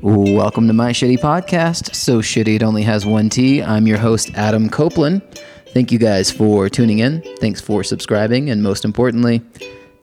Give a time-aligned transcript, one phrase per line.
[0.00, 1.92] Welcome to my shitty podcast.
[1.92, 3.60] So shitty it only has one T.
[3.60, 5.22] I'm your host, Adam Copeland.
[5.70, 7.20] Thank you guys for tuning in.
[7.40, 8.48] Thanks for subscribing.
[8.48, 9.42] And most importantly,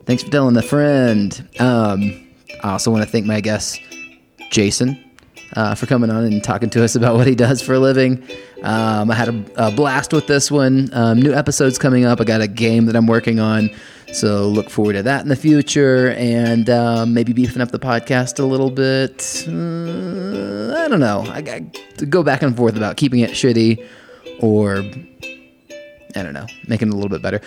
[0.04, 1.48] thanks for telling a friend.
[1.58, 2.28] Um,
[2.62, 3.80] I also want to thank my guest,
[4.50, 5.02] Jason,
[5.56, 8.22] uh, for coming on and talking to us about what he does for a living.
[8.62, 10.90] Um, I had a, a blast with this one.
[10.92, 12.20] Um, new episodes coming up.
[12.20, 13.70] I got a game that I'm working on.
[14.12, 18.38] So look forward to that in the future and um, maybe beefing up the podcast
[18.38, 19.44] a little bit.
[19.48, 21.24] Uh, I don't know.
[21.28, 21.62] I got
[22.08, 23.84] go back and forth about keeping it shitty
[24.40, 24.76] or,
[26.14, 27.40] I don't know, making it a little bit better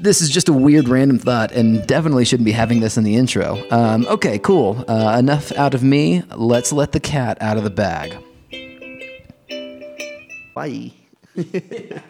[0.00, 3.16] this is just a weird random thought and definitely shouldn't be having this in the
[3.16, 3.62] intro.
[3.70, 4.84] Um, okay, cool.
[4.88, 6.22] Uh, enough out of me.
[6.34, 8.16] Let's let the cat out of the bag.
[10.54, 10.92] Bye.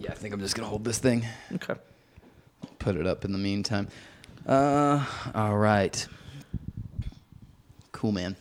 [0.00, 1.26] Yeah, I think I'm just gonna hold this thing.
[1.54, 1.74] Okay.
[2.78, 3.88] Put it up in the meantime.
[4.46, 6.06] Uh, all right.
[7.92, 8.36] Cool, man.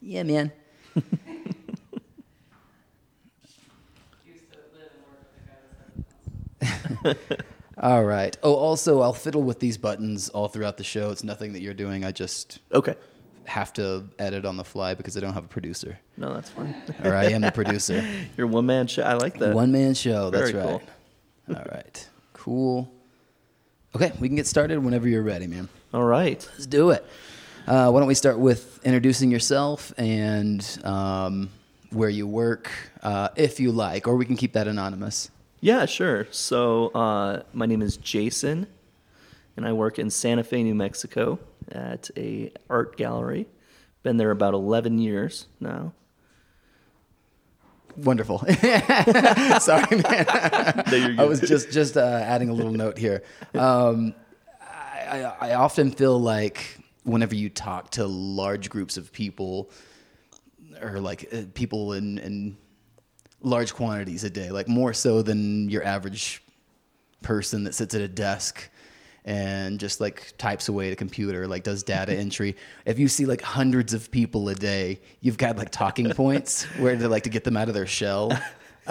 [0.00, 0.52] Yeah, man.
[7.78, 8.36] all right.
[8.42, 11.10] Oh, also, I'll fiddle with these buttons all throughout the show.
[11.10, 12.04] It's nothing that you're doing.
[12.04, 12.94] I just Okay.
[13.44, 15.98] have to edit on the fly because I don't have a producer.
[16.16, 16.74] No, that's fine.
[17.04, 18.04] Or I am the producer.
[18.36, 19.02] You're one man show.
[19.02, 19.54] I like that.
[19.54, 20.30] One man show.
[20.30, 20.82] That's Very right.
[21.48, 22.08] All right.
[22.34, 22.90] Cool.
[23.96, 25.68] Okay, we can get started whenever you're ready, man.
[25.92, 26.46] All right.
[26.52, 27.04] Let's do it.
[27.70, 31.48] Uh, why don't we start with introducing yourself and um,
[31.90, 32.68] where you work,
[33.04, 35.30] uh, if you like, or we can keep that anonymous.
[35.60, 36.26] Yeah, sure.
[36.32, 38.66] So uh, my name is Jason,
[39.56, 41.38] and I work in Santa Fe, New Mexico,
[41.70, 43.46] at a art gallery.
[44.02, 45.92] Been there about eleven years now.
[47.96, 48.38] Wonderful.
[49.60, 50.26] Sorry, man.
[51.20, 53.22] I was just just uh, adding a little note here.
[53.54, 54.12] Um,
[54.60, 59.70] I, I often feel like whenever you talk to large groups of people,
[60.80, 62.56] or like uh, people in, in
[63.42, 66.42] large quantities a day, like more so than your average
[67.22, 68.70] person that sits at a desk
[69.24, 72.56] and just like types away at a computer, like does data entry.
[72.86, 76.96] If you see like hundreds of people a day, you've got like talking points where
[76.96, 78.30] they like to get them out of their shell.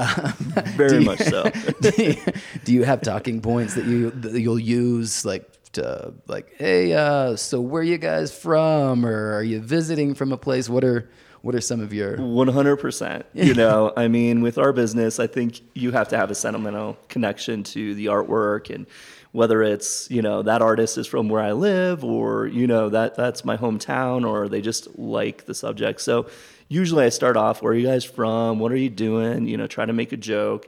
[0.75, 1.49] Very you- much so.
[1.81, 2.15] do, you,
[2.63, 7.35] do you have talking points that you that you'll use like to like hey uh
[7.35, 11.09] so where you guys from or are you visiting from a place what are
[11.41, 13.25] what are some of your One hundred percent.
[13.33, 16.97] You know, I mean, with our business, I think you have to have a sentimental
[17.07, 18.85] connection to the artwork, and
[19.31, 23.15] whether it's you know that artist is from where I live, or you know that
[23.15, 26.01] that's my hometown, or they just like the subject.
[26.01, 26.27] So
[26.67, 28.59] usually, I start off, "Where are you guys from?
[28.59, 30.67] What are you doing?" You know, try to make a joke.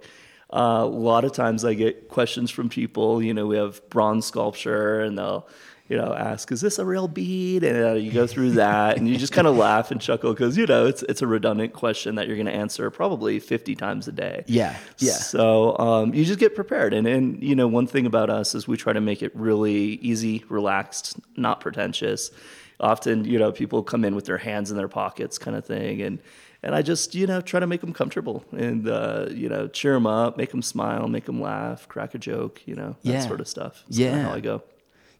[0.51, 3.21] Uh, a lot of times, I get questions from people.
[3.23, 5.47] You know, we have bronze sculpture, and they'll
[5.91, 7.65] you know, ask, is this a real bead?
[7.65, 10.55] And uh, you go through that and you just kind of laugh and chuckle because,
[10.55, 14.07] you know, it's, it's a redundant question that you're going to answer probably 50 times
[14.07, 14.45] a day.
[14.47, 16.93] yeah yeah So um, you just get prepared.
[16.93, 19.95] And, and, you know, one thing about us is we try to make it really
[19.95, 22.31] easy, relaxed, not pretentious.
[22.79, 26.01] Often, you know, people come in with their hands in their pockets kind of thing.
[26.01, 26.19] And,
[26.63, 29.93] and I just, you know, try to make them comfortable and, uh, you know, cheer
[29.93, 33.27] them up, make them smile, make them laugh, crack a joke, you know, that Yeah.
[33.27, 33.83] sort of stuff.
[33.87, 34.23] That's Yeah.
[34.23, 34.63] how I go.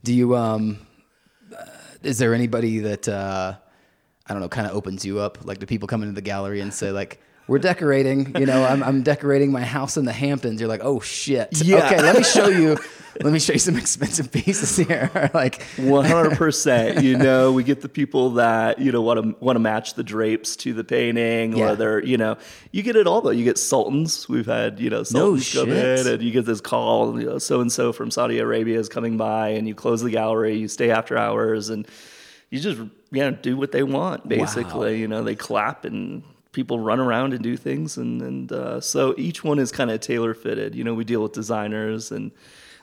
[0.04, 0.80] do you um
[1.58, 1.66] uh,
[2.04, 3.54] is there anybody that uh
[4.28, 6.60] i don't know kind of opens you up like do people come into the gallery
[6.62, 7.20] and say like
[7.52, 11.00] we're decorating you know I'm, I'm decorating my house in the hamptons you're like oh
[11.02, 11.86] shit Yeah.
[11.86, 12.78] okay let me show you
[13.22, 17.04] let me show you some expensive pieces here like One hundred percent.
[17.04, 20.04] You know, we get the people that you know want to want to match the
[20.04, 21.72] drapes to the painting, Yeah.
[21.72, 22.38] or they're you know,
[22.72, 23.32] you get it all though.
[23.32, 24.30] You get sultans.
[24.30, 26.08] We've had you know sultans come shit.
[26.08, 27.20] in, and you get this call.
[27.20, 30.10] You know, so and so from Saudi Arabia is coming by, and you close the
[30.10, 30.56] gallery.
[30.56, 31.86] You stay after hours, and
[32.50, 34.28] you just you know do what they want.
[34.28, 36.24] Basically, you know, they clap and.
[36.52, 40.00] People run around and do things, and and uh, so each one is kind of
[40.02, 40.76] tailor fitted.
[40.76, 42.32] You know, we deal with designers, and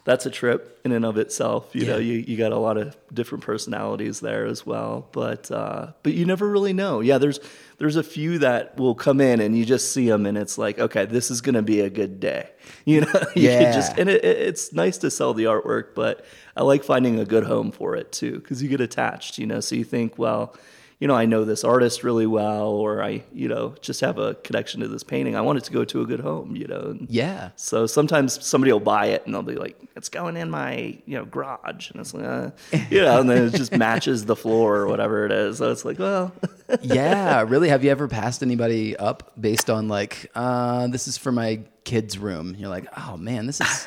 [0.04, 1.68] that's a trip in and of itself.
[1.74, 5.06] You know, you, you got a lot of different personalities there as well.
[5.12, 7.00] But uh, but you never really know.
[7.00, 7.40] Yeah, there's
[7.76, 10.78] there's a few that will come in and you just see them and it's like,
[10.78, 12.48] okay, this is gonna be a good day.
[12.86, 13.70] You know, you Yeah.
[13.72, 16.24] just and it, it- it's nice to sell the artwork, but
[16.56, 19.36] I like finding a good home for it too because you get attached.
[19.36, 20.54] You know, so you think, well.
[20.98, 24.34] You know, I know this artist really well, or I, you know, just have a
[24.34, 25.36] connection to this painting.
[25.36, 26.80] I want it to go to a good home, you know.
[26.80, 30.50] And yeah so sometimes somebody will buy it and they'll be like, "It's going in
[30.50, 32.50] my you know garage," and it's like, uh,
[32.90, 35.58] you know, and then it just matches the floor or whatever it is.
[35.58, 36.32] So it's like, well,
[36.82, 37.68] yeah, really.
[37.68, 42.18] Have you ever passed anybody up based on like, uh, this is for my kid's
[42.18, 42.54] room?
[42.58, 43.86] You're like, oh man, this is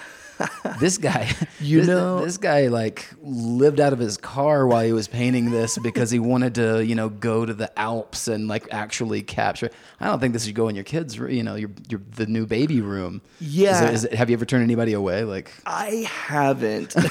[0.80, 1.30] this guy,
[1.60, 5.52] You this, know- this guy like lived out of his car while he was painting
[5.52, 9.70] this because he wanted to, you know, go to the Alps and like actually capture.
[10.00, 12.46] I don't think this should go in your kids, you know, your your the new
[12.46, 13.22] baby room.
[13.40, 13.76] Yeah.
[13.76, 15.24] Is it, is it, have you ever turned anybody away?
[15.24, 16.94] Like, I haven't.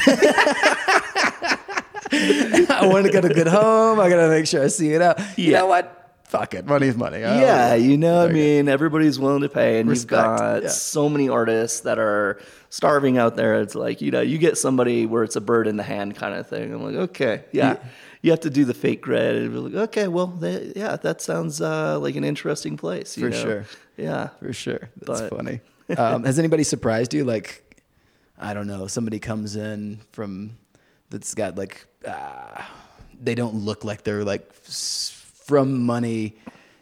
[2.13, 4.01] I want to get a good home.
[4.01, 5.19] I gotta make sure I see it out.
[5.39, 5.59] You Yeah.
[5.61, 6.00] know what?
[6.31, 6.65] Fuck it.
[6.65, 7.25] Money's money.
[7.25, 10.69] I yeah, you know, I mean, everybody's willing to pay, and Respect, you've got yeah.
[10.69, 13.61] so many artists that are starving out there.
[13.61, 16.35] It's like you know, you get somebody where it's a bird in the hand kind
[16.37, 16.73] of thing.
[16.73, 17.79] I'm like, okay, yeah.
[18.23, 19.35] You have to do the fake grid.
[19.43, 23.17] And be like, okay, well, they, yeah, that sounds uh, like an interesting place.
[23.17, 23.43] you For know?
[23.43, 23.65] sure.
[23.97, 24.29] Yeah.
[24.39, 24.91] For sure.
[25.01, 25.61] That's But- funny.
[25.99, 27.25] Um, has anybody surprised you?
[27.25, 27.83] Like,
[28.39, 30.57] I don't know, somebody comes in from
[31.09, 32.63] that's got like, uh,
[33.21, 34.53] they don't look like they're like
[35.51, 36.37] from money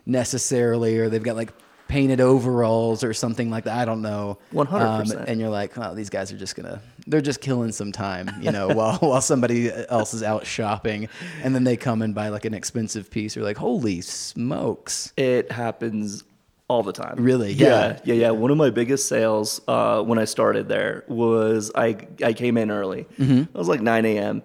[0.05, 1.55] necessarily, or they've got like
[1.89, 3.79] painted overalls or something like that.
[3.79, 4.37] I don't know.
[4.53, 5.11] 100%.
[5.17, 8.31] Um, and you're like, oh, these guys are just gonna, they're just killing some time,
[8.43, 11.09] you know, while while somebody else is out shopping,
[11.43, 13.35] and then they come and buy like an expensive piece.
[13.35, 15.15] You're like, holy smokes.
[15.17, 16.25] It happens
[16.69, 17.15] all the time.
[17.17, 17.53] Really?
[17.53, 17.67] Yeah.
[17.67, 17.99] Yeah.
[18.05, 18.15] Yeah.
[18.15, 18.31] Yeah.
[18.33, 22.71] One of my biggest sales uh, when I started there was I, I came in
[22.71, 23.07] early.
[23.19, 23.39] Mm-hmm.
[23.39, 24.43] It was like 9 a.m.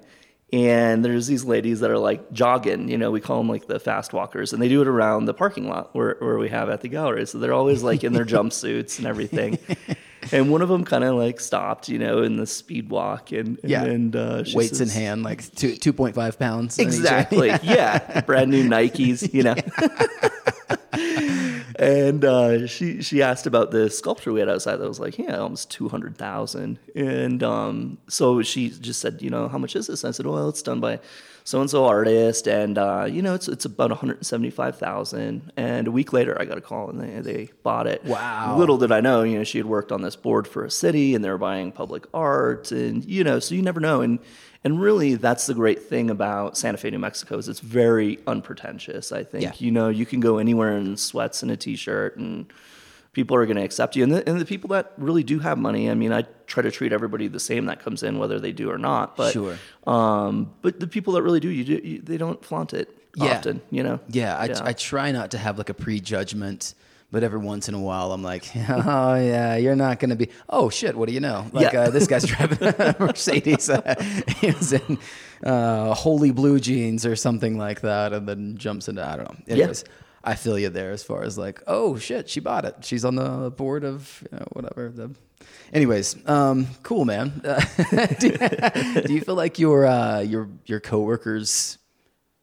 [0.53, 3.79] And there's these ladies that are like jogging, you know, we call them like the
[3.79, 6.81] fast walkers, and they do it around the parking lot where, where we have at
[6.81, 7.25] the gallery.
[7.25, 9.57] So they're always like in their jumpsuits and everything.
[10.31, 13.57] And one of them kind of like stopped, you know, in the speed walk and,
[13.63, 13.83] and, Yeah.
[13.83, 16.77] and uh, she weights in hand, like two two point five pounds.
[16.77, 17.47] in each- Exactly.
[17.63, 18.21] yeah.
[18.21, 19.55] Brand new Nikes, you know.
[21.83, 25.37] and uh, she she asked about the sculpture we had outside that was like, yeah,
[25.37, 26.79] almost two hundred thousand.
[26.95, 30.03] And um, so she just said, you know, how much is this?
[30.03, 30.99] And I said, well, it's done by
[31.45, 34.77] so and so artist, and uh, you know, it's it's about one hundred seventy five
[34.77, 35.51] thousand.
[35.57, 38.03] And a week later, I got a call, and they they bought it.
[38.05, 38.57] Wow.
[38.57, 41.15] Little did I know, you know, she had worked on this board for a city,
[41.15, 44.19] and they were buying public art, and you know, so you never know, and.
[44.63, 49.11] And really, that's the great thing about Santa Fe, New Mexico, is it's very unpretentious.
[49.11, 49.51] I think Yeah.
[49.57, 52.45] you know you can go anywhere in sweats and a t-shirt, and
[53.11, 54.03] people are going to accept you.
[54.03, 56.71] And the, and the people that really do have money, I mean, I try to
[56.71, 59.17] treat everybody the same that comes in, whether they do or not.
[59.17, 59.57] But Sure.
[59.85, 63.25] um, but the people that really do, you, do, you they don't flaunt it Yeah.
[63.37, 63.61] often.
[63.69, 63.99] You know.
[64.07, 66.73] Yeah, I, I try not to have like a prejudgment,
[67.13, 70.29] but every once in a while I'm like, oh yeah, you're not gonna be.
[70.49, 71.45] Oh shit, what do you know?
[71.53, 71.81] Like Yeah.
[71.81, 73.69] uh, this guy's driving a Mercedes.
[73.69, 73.95] Uh,
[74.39, 74.97] he was in
[75.45, 79.53] uh, holy blue jeans or something like that, and then jumps into I don't know.
[79.53, 79.85] Anyways.
[80.25, 82.75] I feel you there as far as like, oh shit, she bought it.
[82.81, 84.87] She's on the board of you know, whatever.
[84.89, 85.11] The,
[85.73, 87.41] anyways, um, cool man.
[87.43, 87.59] Uh,
[88.19, 88.29] do,
[89.05, 91.77] do you feel like your uh, your your coworkers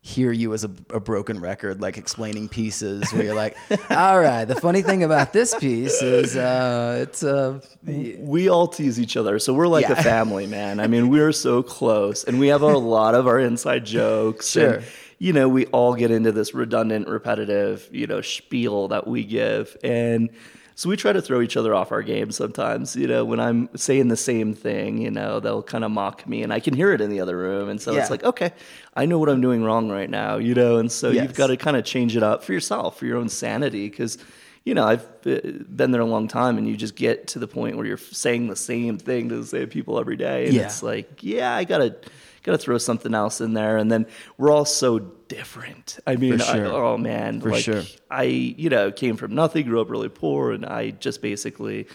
[0.03, 3.55] hear you as a, a broken record, like explaining pieces where you're like,
[3.91, 8.99] all right, the funny thing about this piece is uh, it's uh, we all tease
[8.99, 9.93] each other, so we're like Yeah.
[9.99, 10.81] a family, man.
[10.81, 14.51] I mean, we're so close, and we have a lot of our inside jokes.
[14.51, 14.77] Sure.
[14.77, 14.85] And,
[15.19, 19.77] you know, we all get into this redundant, repetitive, you know, spiel that we give,
[19.85, 20.31] and
[20.75, 22.97] so we try to throw each other off our game sometimes.
[22.97, 26.43] You know, when I'm saying the same thing, you know, they'll kind of mock me,
[26.43, 28.01] and I can hear it in the other room, and so Yeah.
[28.01, 28.53] it's like, okay,
[28.95, 31.23] I know what I'm doing wrong right now, you know, and so Yes.
[31.23, 34.19] you've got to kind of change it up for yourself, for your own sanity, because
[34.63, 35.41] you know, I've uh,
[35.75, 38.49] been there a long time, and you just get to the point where you're saying
[38.49, 40.65] the same thing to the same people every day, and Yeah.
[40.65, 41.95] it's like, yeah, I gotta
[42.43, 44.07] gotta throw something else in there, and then
[44.39, 45.99] we're all so different.
[46.07, 46.67] I mean, sure.
[46.67, 47.83] I, oh man, For like sure.
[48.11, 51.87] I, you know, came from nothing, grew up really poor, and I just basically.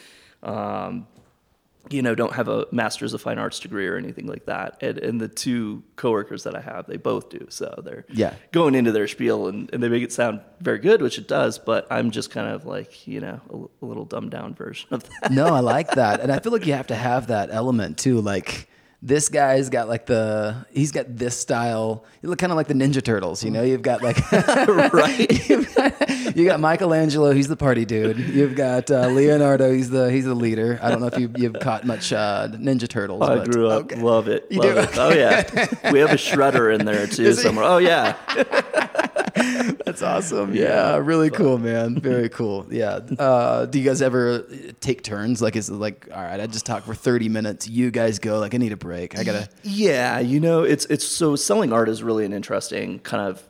[0.43, 1.07] Um,
[1.91, 4.81] you know, don't have a master's of fine arts degree or anything like that.
[4.81, 7.45] And, and the two coworkers that I have, they both do.
[7.49, 8.33] So they're Yeah.
[8.51, 11.59] going into their spiel and, and they make it sound very good, which it does.
[11.59, 13.39] But I'm just kind of like, you know,
[13.81, 15.31] a, a little dumbed down version of that.
[15.31, 18.19] no, I like that, and I feel like you have to have that element too,
[18.19, 18.67] like.
[19.07, 22.03] This guy's got like the he's got this style.
[22.23, 23.61] You look kind of like the Ninja Turtles, you know.
[23.61, 25.47] You've got like right.
[25.49, 28.17] You've got, you got Michelangelo, he's the party dude.
[28.17, 30.79] You've got uh, Leonardo, he's the he's the leader.
[30.81, 33.21] I don't know if you you've caught much uh, Ninja Turtles.
[33.21, 34.01] I but- grew up, okay.
[34.01, 34.79] love it, You love do?
[34.81, 34.97] it.
[34.97, 37.43] Oh yeah, we have a shredder in there too Is it?
[37.43, 37.65] somewhere.
[37.65, 38.15] Oh yeah,
[39.85, 40.55] That's awesome.
[40.55, 41.99] Yeah, really cool, man.
[41.99, 42.65] Very cool.
[42.69, 42.99] Yeah.
[43.17, 44.45] Uh, do you guys ever
[44.81, 45.41] take turns?
[45.41, 47.67] Like, is it like, all right, I just talk for thirty minutes.
[47.67, 48.39] You guys go.
[48.39, 49.17] Like, I need a break.
[49.17, 49.49] I gotta.
[49.63, 53.43] Yeah, you know, it's it's so selling art is really an interesting kind of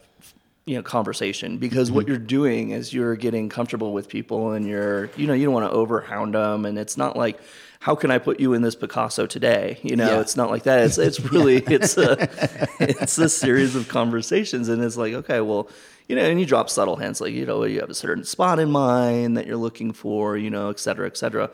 [0.66, 5.12] you know conversation because what you're doing is you're getting comfortable with people and you're
[5.16, 7.40] you know you don't want to overhound them and it's not like
[7.86, 9.78] how can I put you in this Picasso today?
[9.84, 10.20] You know, Yeah.
[10.22, 10.84] it's not like that.
[10.86, 12.14] It's it's really it's a
[12.80, 15.70] it's a series of conversations and it's like okay, well,
[16.10, 18.58] you know, and you drop subtle hints like you know you have a certain spot
[18.58, 21.52] in mind that you're looking for, you know, et cetera, et cetera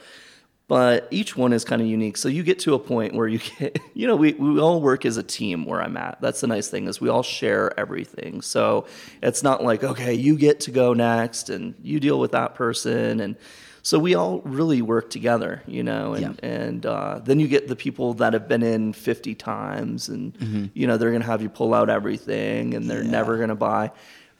[0.68, 2.16] but each one is kind of unique.
[2.16, 5.06] So you get to a point where you get, you know, we, we all work
[5.06, 6.22] as a team where I'm at.
[6.22, 8.42] That's the nice thing is we all share everything.
[8.42, 8.86] So
[9.22, 13.20] it's not like, okay, you get to go next and you deal with that person.
[13.20, 13.36] And
[13.84, 16.50] so we all really work together, you know, and, Yeah.
[16.50, 20.86] and uh, then you get the people that have been in 50 times and, you
[20.88, 23.06] know, they're going to have you pull out everything and they're Mm-hmm.
[23.08, 23.12] Yeah.
[23.12, 23.92] never going to buy.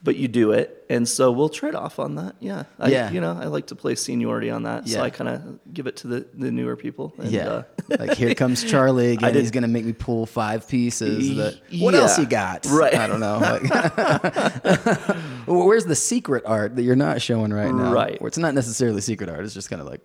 [0.04, 2.36] But you do it, and so we'll trade off on that.
[2.40, 3.12] Yeah, I, Yeah.
[3.12, 5.98] You know, I like to play seniority on that, so I kind of give it
[5.98, 7.14] to the, the newer people.
[7.20, 7.48] And, Yeah.
[7.48, 7.64] uh,
[8.00, 9.36] like here comes Charlie again.
[9.36, 11.36] He's gonna make me pull five pieces.
[11.36, 12.24] That, what else yeah.
[12.24, 12.66] you got?
[12.66, 12.96] Right.
[12.96, 13.40] I don't know.
[15.48, 17.92] Like, where's the secret art that you're not showing right now?
[17.94, 18.20] Right.
[18.22, 19.44] Where it's not necessarily secret art.
[19.44, 20.02] It's just kind of like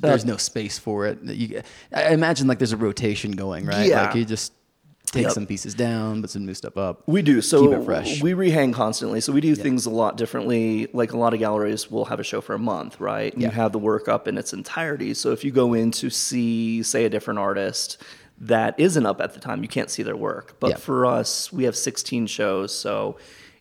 [0.00, 1.22] there's no space for it.
[1.22, 1.62] You,
[1.94, 3.88] I imagine like there's a rotation going, right?
[3.88, 4.06] Yeah.
[4.06, 4.52] Like you just
[5.12, 5.32] take Yep.
[5.32, 7.02] some pieces down, put some new stuff up.
[7.06, 7.40] We do.
[7.42, 8.22] So Keep it fresh.
[8.22, 9.20] we rehang constantly.
[9.20, 10.88] So we do things a lot differently.
[10.92, 13.32] Like a lot of galleries will have a show for a month, right?
[13.36, 13.48] Yeah.
[13.48, 15.14] You have the work up in its entirety.
[15.14, 17.98] So if you go in to see, say, a different artist
[18.40, 20.56] that isn't up at the time, you can't see their work.
[20.58, 22.74] But for us, we have 16 shows.
[22.74, 23.16] So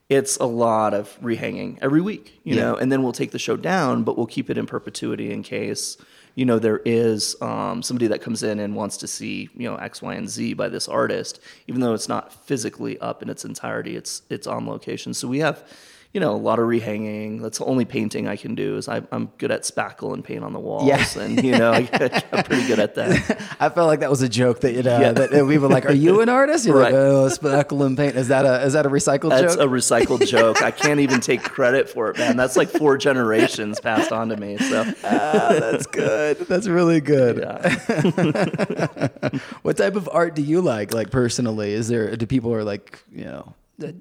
[0.09, 3.55] it's a lot of rehanging every week, you know, and then we'll take the show
[3.57, 5.97] down, but we'll keep it in perpetuity in case
[6.35, 9.75] you know there is um, somebody that comes in and wants to see you know
[9.75, 13.45] X, Y, and Z by this artist, even though it's not physically up in its
[13.45, 13.95] entirety.
[13.95, 15.13] It's it's on location.
[15.13, 15.63] So we have
[16.13, 17.41] you know a lot of rehanging.
[17.41, 18.75] That's the only painting I can do.
[18.77, 21.05] Is I, I'm good at spackle and paint on the walls, Yeah.
[21.19, 21.87] and you know I,
[22.31, 23.41] am pretty good at that.
[23.59, 25.11] I felt like that was a joke that you know Yeah.
[25.13, 26.93] that we were like, "Are you an artist?" You're Right.
[26.93, 29.49] like, "Oh, spackle and paint." Is that a is that a recycled That's joke?
[29.49, 30.61] That's a recycled joke.
[30.61, 32.35] I can't even take credit for it, man.
[32.37, 34.57] That's like four generations passed on to me.
[34.57, 36.39] So Ah, that's good.
[36.47, 37.39] That's really good.
[37.39, 39.07] yeah.
[39.61, 40.93] What type of art do you like?
[40.93, 42.15] Like personally, is there?
[42.15, 43.53] Do people are like, you know,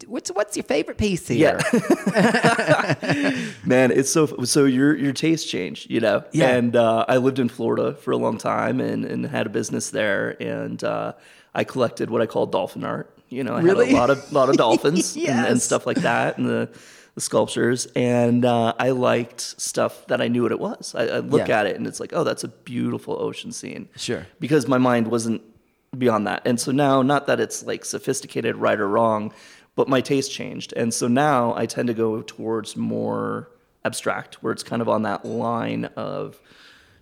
[0.07, 1.59] what's what's your favorite piece here?
[1.75, 2.95] Yeah.
[3.65, 6.25] Man, it's so so your your taste change, you know.
[6.33, 6.49] Yeah.
[6.51, 9.91] And uh, I lived in Florida for a long time and, and had a business
[9.91, 11.13] there, and uh,
[11.55, 13.15] I collected what I call dolphin art.
[13.29, 13.87] You know, I Really?
[13.87, 16.69] had a lot of lot of dolphins and, and stuff like that, and the
[17.15, 17.87] the sculptures.
[17.97, 20.95] And uh, I liked stuff that I knew what it was.
[20.95, 21.61] I, I look Yeah.
[21.61, 23.89] at it and it's like, oh, that's a beautiful ocean scene.
[23.97, 24.29] Sure.
[24.39, 25.43] Because my mind wasn't
[25.99, 26.43] beyond that.
[26.47, 29.33] And so now, not that it's like sophisticated, right or wrong,
[29.81, 30.75] but my taste changed.
[30.77, 33.49] And so now I tend to go towards more
[33.83, 36.39] abstract, where it's kind of on that line of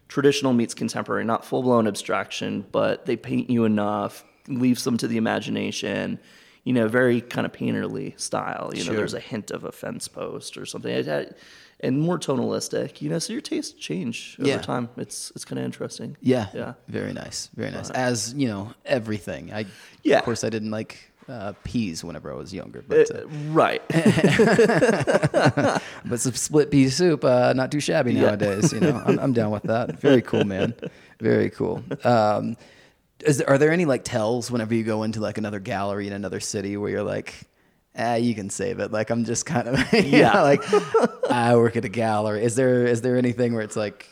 [0.06, 5.08] traditional meets contemporary, not full blown abstraction, but they paint you enough, leave some to
[5.08, 6.20] the imagination.
[6.62, 8.70] You know, very kind of painterly style.
[8.75, 8.92] You Sure.
[8.92, 11.35] know, there's a hint of a fence post or something, It had-
[11.80, 13.02] and more tonalistic.
[13.02, 14.58] You know, so your tastes change over Yeah.
[14.58, 14.88] time.
[14.97, 16.16] It's it's kind of interesting.
[16.20, 16.47] Yeah.
[16.54, 16.75] Yeah.
[16.87, 17.49] Very nice.
[17.56, 17.90] Very nice.
[17.90, 19.52] As you know, everything.
[19.52, 19.66] I
[20.04, 20.18] Yeah.
[20.18, 23.82] Of course, I didn't like uh, peas whenever I was younger, but uh, Uh, right.
[26.04, 28.23] but some split pea soup, uh, not too shabby Yeah.
[28.26, 28.73] nowadays.
[28.73, 30.00] You know, I'm, I'm down with that.
[30.00, 30.75] Very cool, man.
[31.20, 31.82] Very cool.
[32.04, 32.56] Um,
[33.25, 36.12] is there, are there any like tells whenever you go into like another gallery in
[36.12, 37.35] another city where you're like,
[37.99, 38.92] ah, you can save it.
[38.92, 40.32] Like I'm just kind of, Yeah.
[40.35, 40.62] know, like
[41.30, 42.44] I work at a gallery.
[42.44, 44.08] Is there is there anything where it's like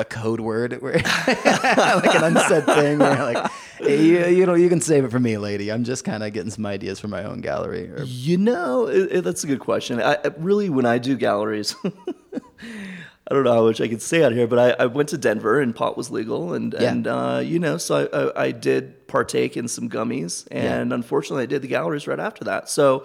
[0.00, 0.94] a code word where
[1.26, 5.20] like an unsaid thing where like, hey, you, you know, you can save it for
[5.20, 5.70] me, lady.
[5.70, 7.90] I'm just kind of getting some ideas for my own gallery.
[7.90, 10.00] Or, You know, it, it- that's a good question.
[10.00, 11.74] I, really, when I do galleries,
[13.30, 15.18] I don't know how much I can say out here, but I, I went to
[15.18, 16.90] Denver and pot was legal, and Yeah.
[16.92, 21.42] and uh, you know, so I, I, I did partake in some gummies, and unfortunately,
[21.42, 22.68] I did the galleries right after that.
[22.70, 23.04] So.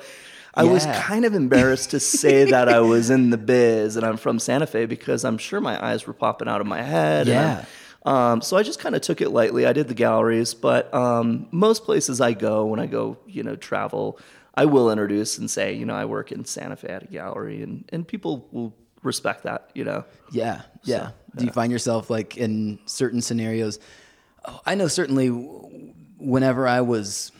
[0.55, 4.17] I was kind of embarrassed to say that I was in the biz and I'm
[4.17, 7.27] from Santa Fe because I'm sure my eyes were popping out of my head.
[7.27, 7.65] Yeah.
[8.05, 9.65] Um, so I just kind of took it lightly.
[9.65, 13.55] I did the galleries, but um, most places I go when I go, you know,
[13.55, 14.19] travel,
[14.55, 17.63] I will introduce and say, you know, I work in Santa Fe at a gallery,
[17.63, 20.05] and and people will respect that, you know.
[20.31, 21.11] Yeah, yeah.
[21.35, 23.79] Do you find yourself like in certain scenarios?
[24.45, 27.31] Oh, I know certainly whenever I was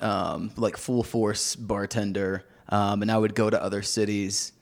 [0.00, 4.52] um, like full force bartender, um, and I would go to other cities.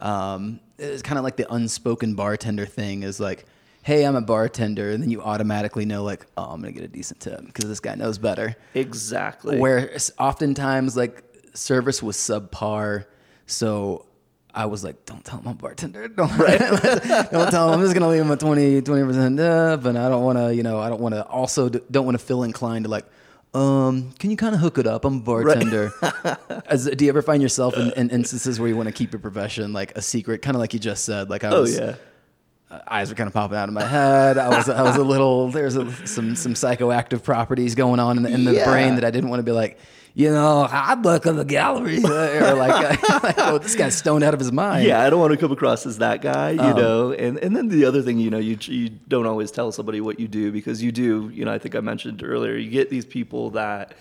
[0.00, 3.46] Um, it's kind of like the unspoken bartender thing is like,
[3.82, 6.88] hey, I'm a bartender, and then you automatically know like, oh, I'm gonna get a
[6.88, 8.56] decent tip because this guy knows better.
[8.74, 9.58] Exactly.
[9.58, 11.22] Where oftentimes like
[11.54, 13.06] service was subpar,
[13.46, 14.06] so
[14.54, 16.08] I was like, "Don't tell him I'm a bartender.
[16.16, 20.08] Don't, don't tell him I'm just gonna leave him a 20 percent up, and I
[20.08, 22.42] don't want to, you know, I don't want to also d- don't want to feel
[22.42, 23.06] inclined to like,
[23.54, 25.04] um, can you kind of hook it up?
[25.04, 25.92] I'm a bartender.
[26.66, 29.20] As, do you ever find yourself in, in instances where you want to keep your
[29.20, 31.28] profession like a secret, kind of like you just said?
[31.28, 31.96] Like I oh was, yeah.
[32.70, 34.38] uh, eyes were kind of popping out of my head.
[34.38, 35.50] I was, I was a little.
[35.50, 38.64] There's a, some some psychoactive properties going on in the, in the Yeah.
[38.70, 39.78] brain that I didn't want to be like.
[40.14, 44.34] You know, I book of the gallery, or like, like, oh, this guy's stoned out
[44.34, 44.86] of his mind.
[44.86, 47.12] Yeah, I don't want to come across as that guy, you Um, know.
[47.12, 50.20] And and then the other thing, you know, you you don't always tell somebody what
[50.20, 53.06] you do because you do, you know, I think I mentioned earlier, you get these
[53.06, 53.94] people that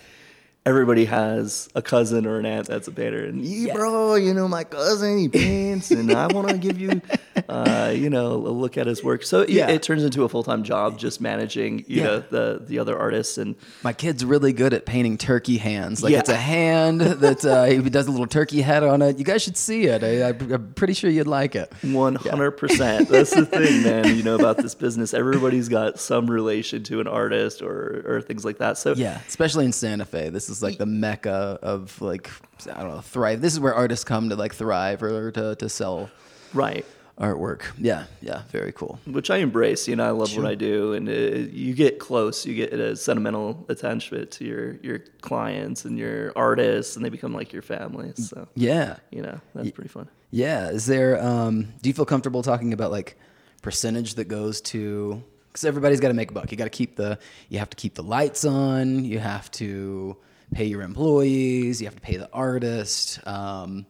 [0.66, 4.48] everybody has a cousin or an aunt that's a painter, and "Yeah, bro, you know,
[4.48, 7.02] my cousin he paints, and I want to give you,
[7.50, 9.24] uh, you know, a look at his work.
[9.24, 9.70] So Yeah.
[9.70, 12.04] it, it turns into a full time job just managing, you Yeah.
[12.04, 13.56] know, the the other artists and.
[13.84, 16.04] My kid's really good at painting turkey hands.
[16.04, 16.20] Like Yeah.
[16.20, 19.18] it's a hand that uh, he does a little turkey head on it.
[19.18, 20.04] You guys should see it.
[20.04, 21.74] I, I'm pretty sure you'd like it.
[21.82, 23.10] One hundred percent.
[23.10, 24.16] That's the thing, man.
[24.16, 25.14] You know about this business.
[25.16, 28.78] Everybody's got some relation to an artist or or things like that.
[28.78, 30.30] So Yeah, especially in Santa Fe.
[30.30, 32.30] This is like the mecca of like
[32.72, 33.42] I don't know thrive.
[33.42, 36.10] This is where artists come to like thrive or to to sell
[36.54, 36.86] right.
[37.18, 37.62] artwork.
[37.78, 39.00] Yeah, yeah, very cool.
[39.06, 39.88] Which I embrace.
[39.88, 42.46] You know, I love what I do, and uh you get close.
[42.46, 47.34] You get a sentimental attachment to your your clients and your artists, and they become
[47.34, 48.14] like your family.
[48.16, 50.08] So Yeah, you know, that's pretty fun.
[50.32, 50.70] yeah.
[50.70, 51.22] Is there?
[51.24, 53.18] Um, do you feel comfortable talking about like
[53.62, 55.24] percentage that goes to?
[55.48, 56.50] Because everybody's got to make a buck.
[56.50, 57.20] You got to keep the.
[57.50, 59.04] You have to keep the lights on.
[59.04, 60.16] You have to
[60.52, 61.82] pay your employees.
[61.82, 63.26] You have to pay the artist.
[63.28, 63.86] Um,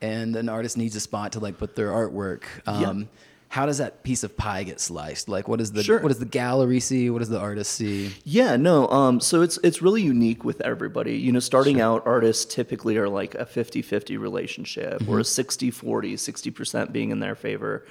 [0.00, 2.42] and an artist needs a spot to like put their artwork.
[2.66, 3.08] Um,
[3.48, 5.28] How does that piece of pie get sliced?
[5.28, 6.00] Like, what does the Sure.
[6.00, 7.10] what does the gallery see?
[7.10, 8.14] What does the artist see?
[8.24, 8.88] Yeah, no.
[8.88, 11.16] Um, so it's it's really unique with everybody.
[11.18, 16.92] You know, starting out artists typically are like a 50-50 relationship or a 60-40, 60%
[16.92, 17.84] being in their favor.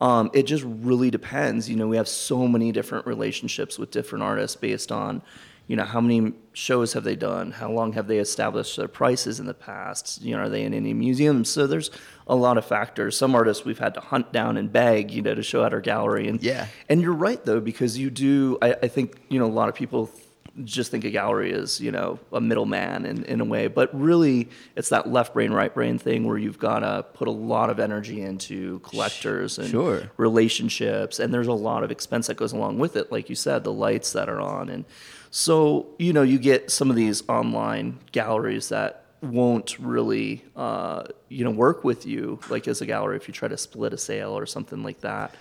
[0.00, 1.70] Um, it just really depends.
[1.70, 5.22] You know, we have so many different relationships with different artists based on,
[5.68, 7.50] you know, how many shows have they done?
[7.50, 10.22] How long have they established their prices in the past?
[10.22, 11.50] You know, are they in any museums?
[11.50, 11.90] So there's
[12.26, 13.16] a lot of factors.
[13.16, 15.80] Some artists we've had to hunt down and beg, you know, to show at our
[15.80, 16.28] gallery.
[16.28, 16.66] And Yeah.
[16.88, 18.56] and you're right though, because you do.
[18.62, 20.10] I, I think you know a lot of people
[20.62, 24.48] just think a gallery is you know a middleman in, in a way, but really
[24.76, 27.80] it's that left brain right brain thing where you've got to put a lot of
[27.80, 30.02] energy into collectors and Sure.
[30.16, 33.10] relationships, and there's a lot of expense that goes along with it.
[33.10, 34.84] Like you said, the lights that are on, and
[35.36, 41.42] so you know you get some of these online galleries that won't really uh, you
[41.44, 44.30] know work with you like as a gallery if you try to split a sale
[44.38, 45.34] or something like that.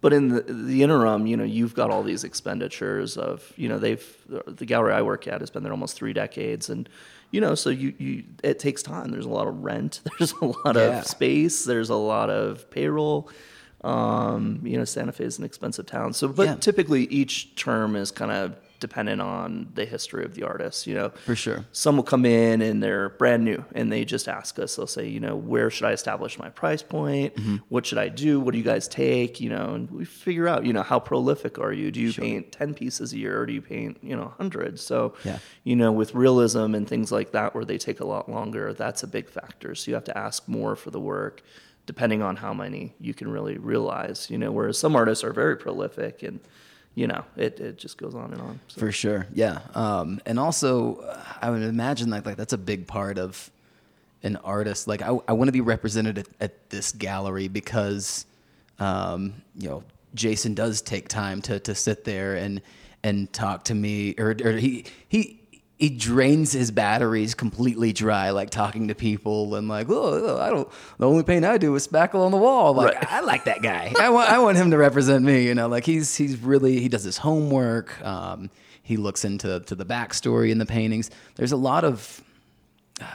[0.00, 3.78] But in the, the interim, you know, you've got all these expenditures of, you know,
[3.78, 4.04] they've
[4.48, 6.88] the gallery I work at has been there almost three decades, and
[7.30, 9.12] you know, so you you it takes time.
[9.12, 10.00] There's a lot of rent.
[10.18, 10.98] There's a lot Yeah.
[10.98, 11.64] of space.
[11.64, 13.30] There's a lot of payroll.
[13.84, 16.12] Um, you know, Santa Fe is an expensive town.
[16.14, 16.54] So, but Yeah.
[16.56, 20.86] typically each term is kind of dependent on the history of the artist.
[20.86, 21.64] You know, For sure.
[21.72, 25.06] some will come in and they're brand new and they just ask us they'll say
[25.08, 27.56] you know where should i establish my price point Mm-hmm.
[27.68, 30.66] what should i do what do you guys take you know and we figure out
[30.66, 33.52] you know how prolific are you do you paint 10 pieces a year or do
[33.52, 35.38] you paint you know 100 so Yeah.
[35.64, 39.02] you know with realism and things like that where they take a lot longer that's
[39.02, 41.42] a big factor so you have to ask more for the work
[41.86, 45.56] depending on how many you can really realize you know whereas some artists are very
[45.56, 46.40] prolific and
[46.94, 48.80] you know it, it just goes on and on so.
[48.80, 49.60] For sure, yeah.
[49.74, 51.02] Um, and also,
[51.40, 53.50] I would imagine like like that's a big part of
[54.22, 54.86] an artist.
[54.86, 58.26] Like I, I want to be represented at, at this gallery because,
[58.78, 62.60] um, you know, Jason does take time to to sit there and
[63.02, 65.41] and talk to me, or, or he he.
[65.82, 70.68] He drains his batteries completely dry, like talking to people and like, oh, I don't.
[70.98, 72.72] The only paint I do is spackle on the wall.
[72.72, 73.12] Like, Right.
[73.12, 73.92] I like that guy.
[74.00, 75.44] I want, I want him to represent me.
[75.44, 78.00] You know, like he's he's really he does his homework.
[78.04, 78.48] Um,
[78.84, 81.10] he looks into to the backstory in the paintings.
[81.34, 82.22] There's a lot of
[83.00, 83.06] uh,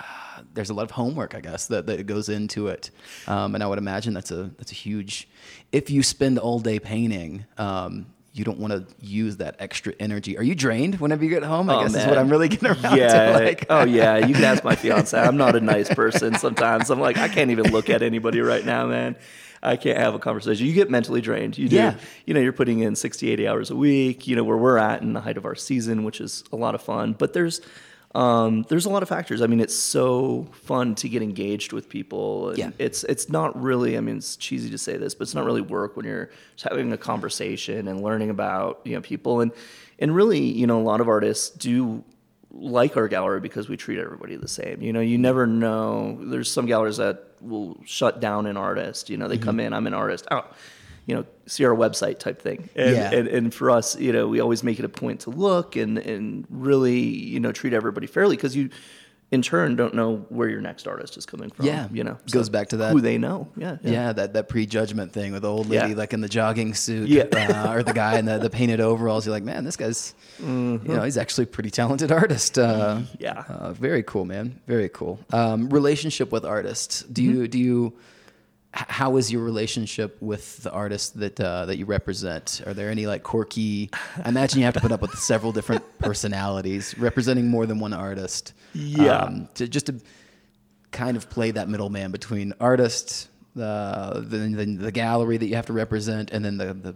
[0.53, 2.91] there's a lot of homework, I guess, that, that goes into it.
[3.27, 5.29] Um, and I would imagine that's a that's a huge.
[5.71, 10.37] If you spend all day painting, um, you don't want to use that extra energy.
[10.37, 11.69] Are you drained whenever you get home?
[11.69, 13.31] I Oh, guess is what I'm really getting around yeah.
[13.31, 13.43] to.
[13.45, 14.17] Like, oh yeah.
[14.17, 15.17] You can ask my fiance.
[15.17, 16.89] I'm not a nice person sometimes.
[16.89, 19.15] I'm like, I can't even look at anybody right now, man.
[19.63, 20.67] I can't have a conversation.
[20.67, 21.57] You get mentally drained.
[21.57, 21.75] You do.
[21.77, 21.95] Yeah.
[22.25, 25.01] You know, you're putting in 60, 80 hours a week, you know, where we're at
[25.01, 27.13] in the height of our season, which is a lot of fun.
[27.13, 27.61] But there's
[28.17, 29.41] um, there's a lot of factors.
[29.41, 32.49] I mean, it's so fun to get engaged with people.
[32.49, 32.71] And Yeah.
[32.79, 33.97] It's it's not really.
[33.97, 36.67] I mean, it's cheesy to say this, but it's not really work when you're just
[36.67, 39.51] having a conversation and learning about you know people and
[39.99, 42.03] and really you know a lot of artists do
[42.51, 44.81] like our gallery because we treat everybody the same.
[44.81, 46.17] You know, you never know.
[46.21, 49.09] There's some galleries that will shut down an artist.
[49.11, 49.43] You know, they Mm-hmm.
[49.43, 50.25] come in, I'm an artist.
[50.31, 50.43] Oh,
[51.07, 52.69] you know, see our website type thing.
[52.75, 53.11] And, Yeah.
[53.11, 55.97] and, and for us, you know, we always make it a point to look and,
[55.97, 58.69] and really, you know, treat everybody fairly because you,
[59.31, 61.65] in turn don't know where your next artist is coming from.
[61.65, 61.87] Yeah.
[61.93, 62.91] you know, Goes back to that.
[62.93, 63.47] who they know.
[63.57, 65.95] Yeah, Yeah, that, that prejudgment thing with the old lady Yeah.
[65.95, 67.23] like in the jogging suit, Yeah.
[67.33, 69.25] uh, or the guy in the, the painted overalls.
[69.25, 70.45] You're like, man, this guy's, you
[70.83, 72.57] know, he's actually a pretty talented artist.
[72.59, 73.15] Uh, Mm-hmm.
[73.19, 73.43] Yeah.
[73.49, 74.59] uh, very cool, man.
[74.67, 75.19] Very cool.
[75.31, 77.03] Um, relationship with artists.
[77.03, 77.31] Do Mm-hmm.
[77.41, 77.93] you do you?
[78.73, 82.61] How is your relationship with the artist that uh, that you represent?
[82.65, 83.89] Are there any like quirky?
[84.23, 87.93] I imagine you have to put up with several different personalities representing more than one
[87.93, 88.53] artist.
[88.73, 89.29] Yeah.
[89.55, 89.99] to, just to
[90.91, 95.65] kind of play that middleman between artist, the, the the the gallery that you have
[95.67, 96.95] to represent, and then the the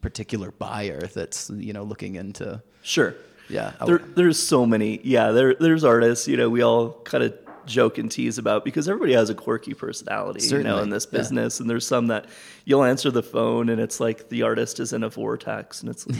[0.00, 2.62] particular buyer that's you know looking into.
[2.82, 3.14] Sure.
[3.48, 5.00] Yeah, There, there's so many.
[5.02, 6.28] Yeah, there, there's artists.
[6.28, 7.36] You know, we all kind of
[7.66, 10.46] joke and tease about because everybody has a quirky personality.
[10.46, 11.18] You know, in this yeah.
[11.18, 12.26] business, and there's some that
[12.64, 16.06] you'll answer the phone and it's like the artist is in a vortex, and it's
[16.06, 16.18] like.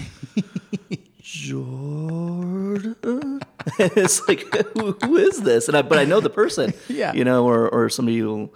[1.23, 2.97] Jordan,
[3.79, 4.41] it's like
[4.75, 5.69] who, who is this?
[5.69, 7.13] And I, but I know the person, Yeah.
[7.13, 8.53] you know, or or somebody will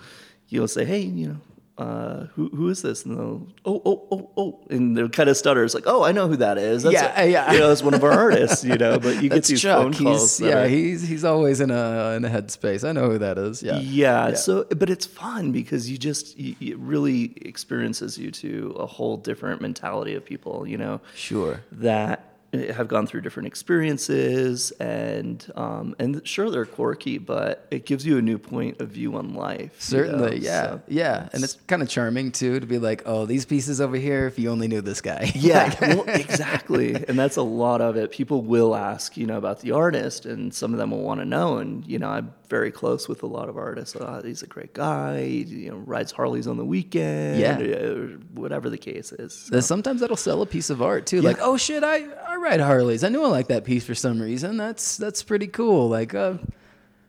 [0.49, 1.37] you'll say, hey, you know,
[1.77, 3.05] uh, who who is this?
[3.05, 5.65] And they'll oh oh oh oh, and they'll kind of stutter.
[5.65, 6.85] It's like, oh, I know who that is.
[6.85, 7.53] That's Yeah, a- yeah.
[7.53, 8.99] you know, it's one of our artists, you know.
[9.01, 9.83] But you get these Chuck.
[9.83, 10.39] phone calls.
[10.39, 12.89] He's, yeah, are- he's he's always in a in a headspace.
[12.89, 13.61] I know who that is.
[13.63, 13.79] Yeah.
[13.81, 18.87] yeah, So, but it's fun because you just you, it really experiences you to a
[18.87, 20.67] whole different mentality of people.
[20.69, 21.61] You know, Sure.
[21.73, 22.34] that
[22.73, 28.19] have gone through different experiences and um, and sure they're quirky, but it gives you
[28.19, 29.61] a new point of view on life.
[29.91, 33.03] you know, Certainly, yeah, so- yeah, and it's kind of charming too to be like,
[33.07, 34.27] oh, these pieces over here.
[34.27, 36.95] If you only knew this guy, Yeah, well, exactly.
[37.09, 38.11] And that's a lot of it.
[38.11, 41.25] People will ask, you know, about the artist, and some of them will want to
[41.25, 41.59] know.
[41.59, 43.97] And, you know, I'm very close with a lot of artists.
[43.99, 45.23] Oh, he's a great guy.
[45.25, 47.41] He, you know, rides Harleys on the weekend.
[47.41, 47.59] Yeah.
[47.59, 49.49] or whatever the case is.
[49.51, 51.21] Then sometimes that'll sell a piece of art too.
[51.21, 51.97] Like, oh shit, I
[52.33, 53.03] I ride Harleys.
[53.03, 54.57] I knew I like that piece for some reason.
[54.57, 55.89] That's that's pretty cool.
[55.89, 56.35] Like, uh,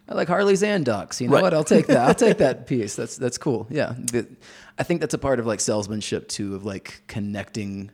[0.10, 1.21] I like Harleys and ducks.
[1.21, 1.43] You know Right.
[1.43, 1.53] what?
[1.53, 2.08] I'll take that.
[2.08, 2.95] I'll take that piece.
[2.95, 3.67] That's that's cool.
[3.69, 4.27] Yeah, The-
[4.79, 7.91] I think that's a part of like salesmanship too, of like connecting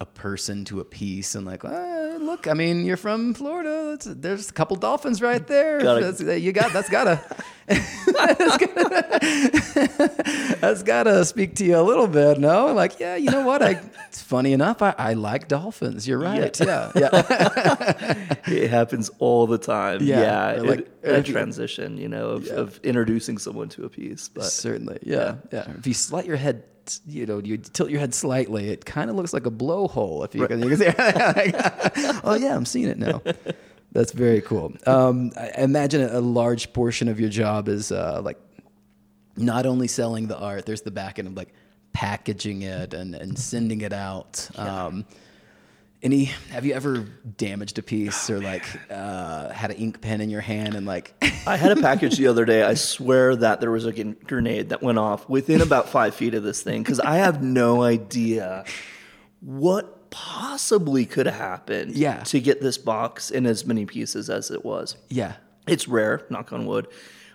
[0.00, 1.68] a person to a piece and like, uh,
[2.34, 3.90] look, I mean, you're from Florida.
[3.90, 5.80] That's, there's a couple dolphins right there.
[5.80, 7.22] Gotta- you got that's gotta.
[7.66, 12.72] that's gotta that's gotta speak to you a little bit, no?
[12.74, 13.62] Like, yeah, you know what?
[13.62, 16.06] I it's funny enough, I, I like dolphins.
[16.08, 16.58] You're right.
[16.60, 18.28] Yeah, yeah.
[18.46, 20.02] It happens all the time.
[20.02, 20.50] Yeah, Yeah.
[20.52, 20.78] it- like-
[21.28, 24.28] you- transition, you know, of, of introducing someone to a piece.
[24.28, 25.70] But Certainly, yeah, yeah.
[25.78, 26.64] If you slight your head,
[27.06, 30.24] you know, you tilt your head slightly, it kind of looks like a blowhole.
[30.24, 30.94] If you can, you can say,
[32.24, 33.22] oh yeah, I'm seeing it now.
[33.92, 34.72] That's very cool.
[34.86, 38.38] Um, I imagine a large portion of your job is uh, like
[39.36, 40.66] not only selling the art.
[40.66, 41.52] There's the back end of like
[41.92, 44.48] packaging it and, and sending it out.
[44.56, 45.06] Um,
[46.04, 46.24] any?
[46.50, 46.98] Have you ever
[47.36, 51.14] damaged a piece or like uh, had an ink pen in your hand and like?
[51.46, 52.62] I had a package the other day.
[52.62, 56.42] I swear that there was a grenade that went off within about five feet of
[56.42, 58.64] this thing because I have no idea
[59.40, 62.22] what possibly could have happened Yeah.
[62.24, 64.96] to get this box in as many pieces as it was.
[65.08, 65.34] yeah.
[65.66, 66.88] It's rare, knock on wood,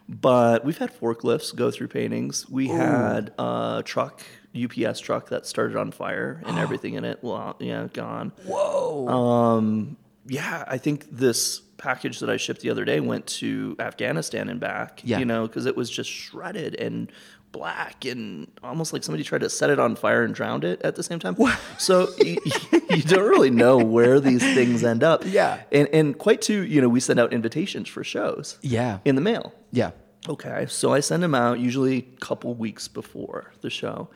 [0.07, 2.47] but we've had forklifts go through paintings.
[2.47, 4.21] We had a truck,
[4.55, 8.31] UPS truck that started on fire and everything in it, well, yeah, gone.
[8.45, 9.07] Whoa.
[9.07, 14.49] Um, yeah, I think this package that I shipped the other day went to Afghanistan
[14.49, 15.01] and back.
[15.03, 15.19] Yeah.
[15.19, 17.11] You know, because it was just shredded and
[17.51, 20.95] black and almost like somebody tried to set it on fire and drowned it at
[20.95, 21.35] the same time.
[21.79, 22.37] So you,
[22.89, 25.23] you don't really know where these things end up.
[25.25, 25.61] Yeah.
[25.71, 28.59] And and quite too, you know, we send out invitations for shows.
[28.61, 28.99] Yeah.
[29.05, 29.53] In the mail.
[29.71, 29.91] yeah.
[30.27, 34.09] Okay, so I send them out usually a couple weeks before the show.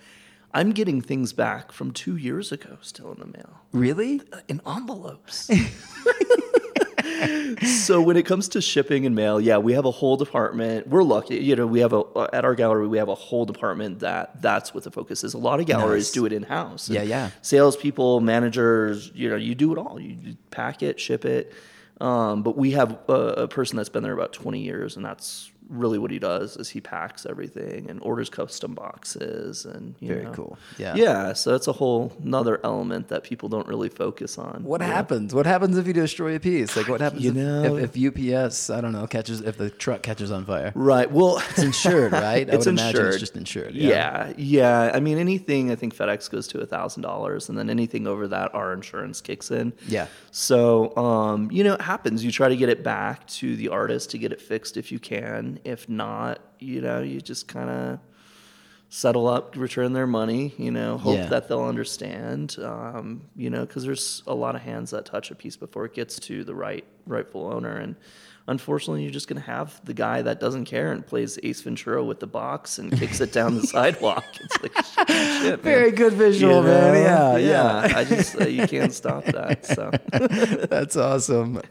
[0.54, 4.22] I'm getting things back from two years ago still in the mail Really?
[4.48, 5.50] in envelopes.
[7.86, 10.88] so when it comes to shipping and mail, yeah, we have a whole department.
[10.88, 11.66] We're lucky, you know.
[11.68, 14.92] We have a at our gallery we have a whole department that that's what the
[14.92, 15.34] focus is.
[15.34, 16.12] A lot of galleries Nice.
[16.14, 16.90] do it in house.
[16.90, 17.32] Yeah, yeah.
[17.42, 20.00] Salespeople, managers, you know, you do it all.
[20.00, 21.54] You you pack it, ship it.
[22.02, 25.52] Um, but we have a, a person that's been there about 20 years, and that's
[25.70, 30.24] really what he does is he packs everything and orders custom boxes and you Very
[30.24, 30.32] know.
[30.32, 30.58] cool.
[30.78, 30.96] Yeah.
[30.96, 34.88] yeah so that's a whole another element that people don't really focus on What you
[34.88, 34.94] know?
[34.94, 35.34] happens?
[35.34, 36.76] What happens if you destroy a piece?
[36.76, 39.70] Like what happens You if, know- if, if UPS, I don't know, catches if the
[39.70, 40.72] truck catches on fire?
[40.76, 42.50] right well It's insured, right?
[42.50, 43.08] I It's would imagine insured.
[43.14, 43.74] it's just insured.
[43.74, 44.34] yeah.
[44.38, 48.08] yeah i mean anything i think fedex goes to a thousand dollars and then anything
[48.08, 50.08] over that our insurance kicks in Yeah.
[50.32, 54.12] so um, you know it happens you try to get it back to the artist
[54.12, 58.00] to get it fixed if you can if not you know you just kind of
[58.90, 61.26] settle up return their money you know hope Yeah.
[61.28, 65.36] that they'll understand um, you know because there's a lot of hands that touch a
[65.36, 67.96] piece before it gets to the right rightful owner and
[68.46, 72.04] unfortunately, you're just going to have the guy that doesn't care and plays Ace Ventura
[72.04, 74.26] with the box and kicks it down the sidewalk.
[74.38, 75.08] It's like
[75.42, 75.62] shit.
[75.62, 76.94] Very good visual, You man.
[76.94, 77.00] know?
[77.00, 77.38] Yeah,
[77.88, 77.98] yeah.
[77.98, 79.66] I just uh, you can't stop that.
[79.66, 79.92] So
[80.68, 81.62] That's awesome.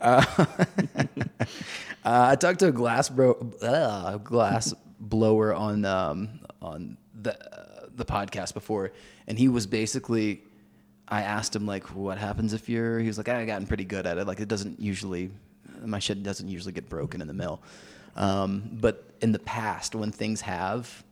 [0.00, 0.46] uh,
[2.04, 8.04] I talked to a glass bro, uh, glass blower on um, on the uh, the
[8.04, 8.92] podcast before,
[9.26, 10.42] and he was basically.
[11.12, 14.06] I asked him like, "What happens if you're?" He was like, "I've gotten pretty good
[14.06, 14.26] at it.
[14.28, 15.30] Like, it doesn't usually,
[15.84, 17.60] my shit doesn't usually get broken in the mill,
[18.14, 21.02] um, but in the past when things have,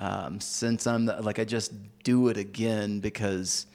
[0.00, 3.66] um, since I'm the, like, I just do it again because."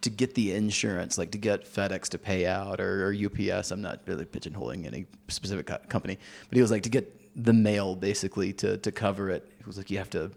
[0.00, 3.70] To get the insurance, like to get FedEx to pay out or, or UPS.
[3.70, 7.14] I'm not really pigeonholing any specific co- company, but he was like to get
[7.44, 9.50] the mail basically to to cover it.
[9.58, 10.30] He was like you have to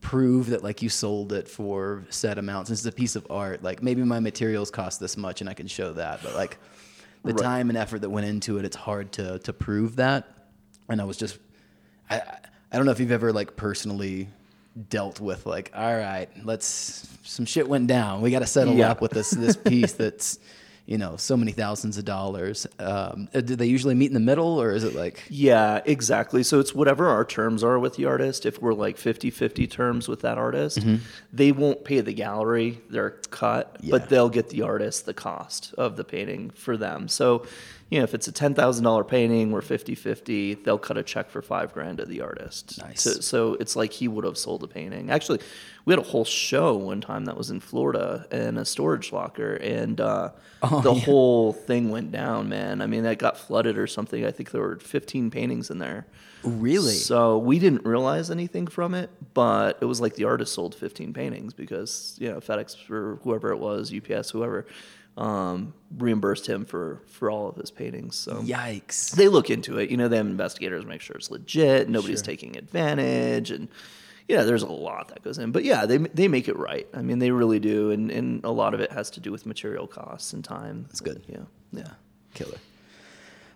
[0.00, 2.68] prove that like you sold it for set amounts.
[2.70, 3.62] This is a piece of art.
[3.62, 6.58] Like maybe my materials cost this much and I can show that, but like
[7.24, 7.42] the Right.
[7.42, 10.28] time and effort that went into it, it's hard to to prove that.
[10.88, 11.38] And I was just
[12.10, 12.20] I
[12.70, 14.28] I don't know if you've ever like personally
[14.88, 18.90] dealt with like all right let's some shit went down we got to settle Yeah.
[18.90, 20.38] up with this this piece that's
[20.86, 24.20] you know so many thousands of dollars um uh, do they usually meet in the
[24.20, 26.42] middle or is it like Yeah, exactly.
[26.42, 28.44] So it's whatever our terms are with the artist.
[28.44, 30.84] If we're like 50 50 terms with that artist,
[31.32, 33.92] they won't pay the gallery their cut, Yeah.
[33.92, 37.08] but they'll get the artist the cost of the painting for them.
[37.08, 37.46] So,
[37.94, 41.40] you know, if it's a $10,000 painting, we're 50 50, they'll cut a check for
[41.40, 42.76] five grand to the artist.
[42.82, 43.04] Nice.
[43.04, 45.10] To- so it's like he would have sold a painting.
[45.12, 45.38] Actually,
[45.84, 49.54] we had a whole show one time that was in Florida in a storage locker,
[49.54, 50.30] and uh,
[50.64, 52.80] Oh, the whole thing went down, man.
[52.82, 54.24] I mean, that got flooded or something.
[54.24, 56.06] I think there were 15 paintings in there.
[56.42, 60.74] really So we didn't realize anything from it, but it was like the artist sold
[60.74, 64.66] 15 paintings because you know FedEx or whoever it was, UPS, whoever,
[65.16, 68.16] um, reimbursed him for for all of his paintings.
[68.16, 69.90] So yikes they look into it.
[69.90, 71.88] You know, them investigators make sure it's legit.
[71.88, 73.68] Nobody's taking advantage, and
[74.28, 75.52] yeah, there's a lot that goes in.
[75.52, 76.88] But yeah, they they make it right.
[76.94, 79.46] I mean, they really do, and and a lot of it has to do with
[79.46, 80.86] material costs and time.
[80.88, 81.22] That's good.
[81.28, 81.92] Yeah, yeah.
[82.34, 82.58] killer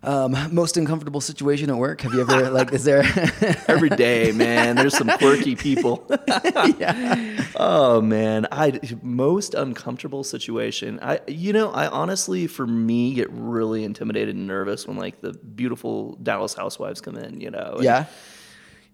[0.04, 3.00] um most uncomfortable situation at work have you ever like is there
[3.68, 4.76] Every day, man.
[4.76, 6.06] There's some quirky people.
[6.78, 10.98] yeah Oh man, I most uncomfortable situation.
[11.02, 15.32] I you know, I honestly for me get really intimidated and nervous when like the
[15.32, 17.74] beautiful Dallas housewives come in, you know.
[17.76, 18.04] and yeah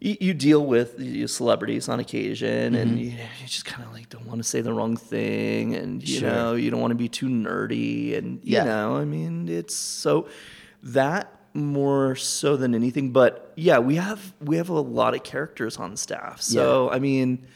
[0.01, 0.99] You, deal with
[1.31, 2.83] celebrities on occasion Mm-hmm.
[2.83, 6.07] and you, you just kind of like don't want to say the wrong thing and
[6.07, 6.31] you Sure.
[6.31, 8.65] know, you don't want to be too nerdy and you Yeah.
[8.65, 10.29] know, I mean, it's so
[10.83, 15.77] that more so than anything, but yeah, we have we have a lot of characters
[15.79, 16.43] on staff.
[16.43, 17.47] So, I mean,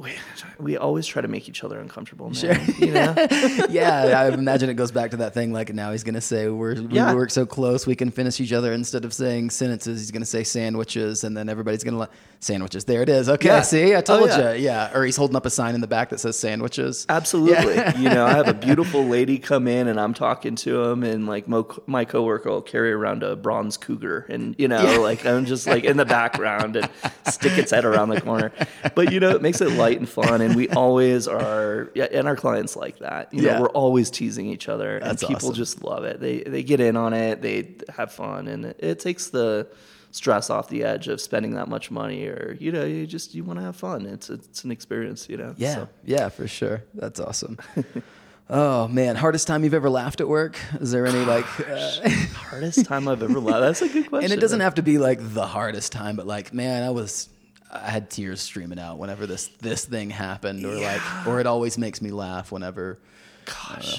[0.00, 0.12] we,
[0.58, 2.74] we always try to make each other uncomfortable, man.
[2.78, 3.14] You know?
[3.70, 5.52] yeah, I imagine it goes back to that thing.
[5.52, 7.10] Like now, he's gonna say we're Yeah.
[7.10, 10.00] we work so close we can finish each other instead of saying sentences.
[10.00, 12.10] He's gonna say sandwiches, and then everybody's gonna like
[12.40, 12.84] sandwiches.
[12.84, 13.28] There it is.
[13.28, 13.62] Okay, Yeah.
[13.62, 14.52] see, I Oh, told yeah.
[14.52, 14.64] you.
[14.64, 17.04] Yeah, or he's holding up a sign in the back that says sandwiches.
[17.08, 17.74] Absolutely.
[18.02, 21.26] you know, I have a beautiful lady come in and I'm talking to him and
[21.26, 25.44] like my, my coworker will carry around a bronze cougar and you know, like I'm
[25.44, 26.88] just like in the background and
[27.28, 28.52] stick its head around the corner.
[28.94, 32.26] But you know, it makes it light and fun and we always are yeah, and
[32.28, 33.32] our clients like that.
[33.34, 33.60] You know, Yeah.
[33.60, 35.54] we're always teasing each other and people awesome.
[35.54, 36.20] just love it.
[36.20, 39.68] They they get in on it, they have fun and it, it takes the
[40.12, 43.44] stress off the edge of spending that much money or you know, you just you
[43.44, 44.06] want to have fun.
[44.06, 45.54] It's it's an experience, you know.
[45.56, 45.88] Yeah, So.
[46.04, 46.82] yeah, for sure.
[46.94, 47.58] That's awesome.
[48.50, 50.58] oh man, hardest time you've ever laughed at work?
[50.80, 51.46] Is there any like?
[51.60, 52.10] Uh,
[52.50, 53.60] Hardest time I've ever laughed.
[53.60, 54.24] That's a good question.
[54.24, 57.28] and it doesn't have to be like the hardest time, but like, man, I was.
[57.72, 61.78] I had tears streaming out whenever this this thing happened, or like, or it always
[61.78, 62.98] makes me laugh whenever.
[63.44, 63.98] Gosh, uh,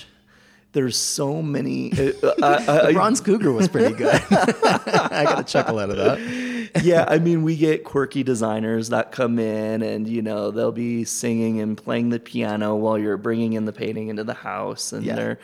[0.74, 1.92] there's so many.
[1.94, 4.14] Uh, uh, uh I, I, Bronze Cougar was pretty good.
[4.32, 6.82] I got a chuckle out of that.
[6.84, 11.06] yeah, I mean, we get quirky designers that come in, and you know they'll be
[11.06, 15.06] singing and playing the piano while you're bringing in the painting into the house, and
[15.06, 15.16] Yeah.
[15.16, 15.40] they're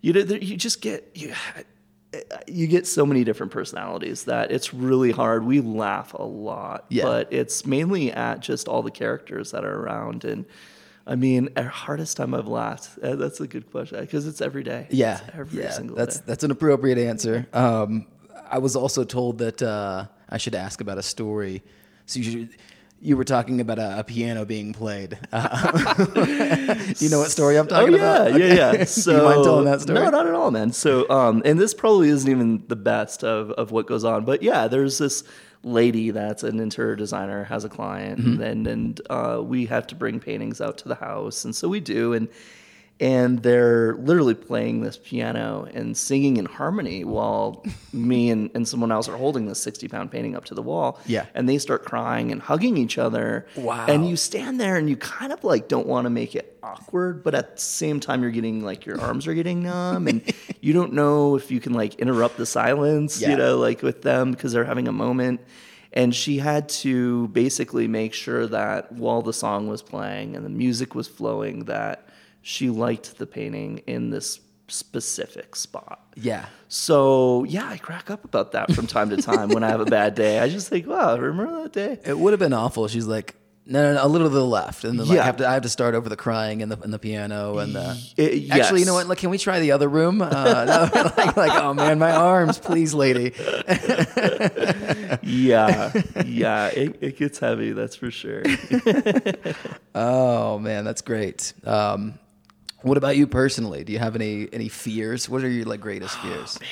[0.00, 1.32] you know they're- you just get you.
[2.46, 5.44] You get so many different personalities that it's really hard.
[5.44, 7.04] We laugh a lot, Yeah.
[7.04, 10.24] but it's mainly at just all the characters that are around.
[10.24, 10.46] And
[11.06, 12.98] I mean, our hardest time I've laughed.
[13.02, 14.86] uh, That's a good question because it's every day.
[14.90, 16.24] Yeah, It's every yeah, single that's day.
[16.26, 17.46] that's an appropriate answer.
[17.52, 18.06] Um,
[18.50, 21.62] I was also told that uh, I should ask about a story.
[22.06, 22.48] So you, should,
[23.00, 25.18] you were talking about a, a piano being played.
[25.32, 28.40] Uh, do you know what story I'm talking oh, yeah, about?
[28.40, 30.00] Yeah, yeah, Do So you mind telling that story?
[30.00, 30.72] No, not at all, man.
[30.72, 34.42] So, um, and this probably isn't even the best of, of what goes on, but
[34.42, 35.22] yeah, there's this
[35.64, 38.42] lady that's an interior designer has a client, Mm-hmm.
[38.42, 41.80] and and uh, we have to bring paintings out to the house, and so we
[41.80, 42.28] do, and
[43.00, 48.90] and they're literally playing this piano and singing in harmony while me and, and someone
[48.90, 51.26] else are holding this 60 pound painting up to the wall Yeah.
[51.34, 53.86] and they start crying and hugging each other Wow.
[53.88, 57.22] and you stand there and you kind of like don't want to make it awkward
[57.22, 60.22] but at the same time you're getting like your arms are getting numb and
[60.60, 63.30] you don't know if you can like interrupt the silence Yeah.
[63.30, 65.40] you know like with them because they're having a moment
[65.92, 70.50] and she had to basically make sure that while the song was playing and the
[70.50, 72.07] music was flowing that
[72.42, 76.44] she liked the painting in this specific spot Yeah.
[76.68, 79.86] so yeah i crack up about that from time to time when i have a
[79.86, 82.86] bad day i just think wow remember that day It would have been awful.
[82.88, 83.34] She's like,
[83.70, 85.24] no, no, no, a little to the left, and then like Yeah.
[85.24, 87.74] have to, I have to start over the crying and the and the piano and
[87.74, 87.98] the.
[88.16, 89.06] Y- Actually, you know what?
[89.08, 90.22] Like, can we try the other room?
[90.22, 90.28] Uh,
[90.94, 93.34] no, like, like, oh man, my arms, please, lady.
[95.22, 95.92] yeah
[96.24, 98.42] yeah it, it gets heavy that's for sure
[99.94, 101.52] Oh man, that's great.
[101.64, 102.18] Um,
[102.82, 103.84] what about you personally?
[103.84, 105.28] Do you have any any fears?
[105.28, 106.58] What are your like greatest oh, fears?
[106.60, 106.68] Man,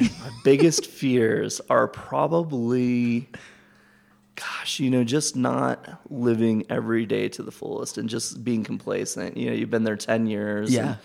[0.24, 3.28] my biggest fears are probably
[4.36, 9.36] gosh you know just not living every day to the fullest and just being complacent
[9.36, 10.96] you know you've been there 10 years Yeah.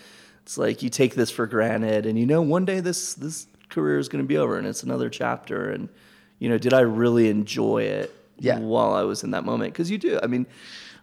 [0.42, 3.98] it's like you take this for granted and you know one day this this career
[3.98, 5.90] is going to be over and it's another chapter and
[6.38, 8.58] you know did i really enjoy it Yeah.
[8.58, 10.46] while i was in that moment because you do i mean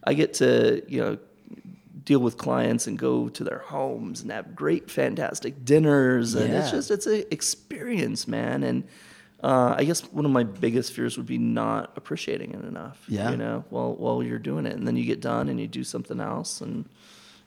[0.03, 1.17] i get to you know
[2.05, 6.71] deal with clients and go to their homes and have great fantastic dinners and it's
[6.71, 8.83] just it's an experience man and
[9.43, 13.03] uh, I guess one of my biggest fears would be not appreciating it enough.
[13.09, 13.29] Yeah.
[13.31, 15.83] You know, while while you're doing it, and then you get done and you do
[15.83, 16.87] something else, and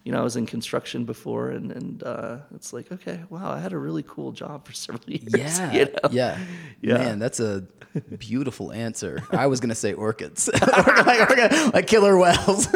[0.06, 3.58] you know, I was in construction before, and and uh, it's like, okay, wow, I
[3.58, 5.34] had a really cool job for several years.
[5.36, 6.08] Yeah, you know?
[6.12, 6.38] yeah,
[6.80, 6.98] Yeah.
[6.98, 7.64] Man, that's a
[8.18, 9.24] beautiful answer.
[9.32, 10.48] I was gonna say orcas,
[11.06, 12.68] like, orca- like killer whales.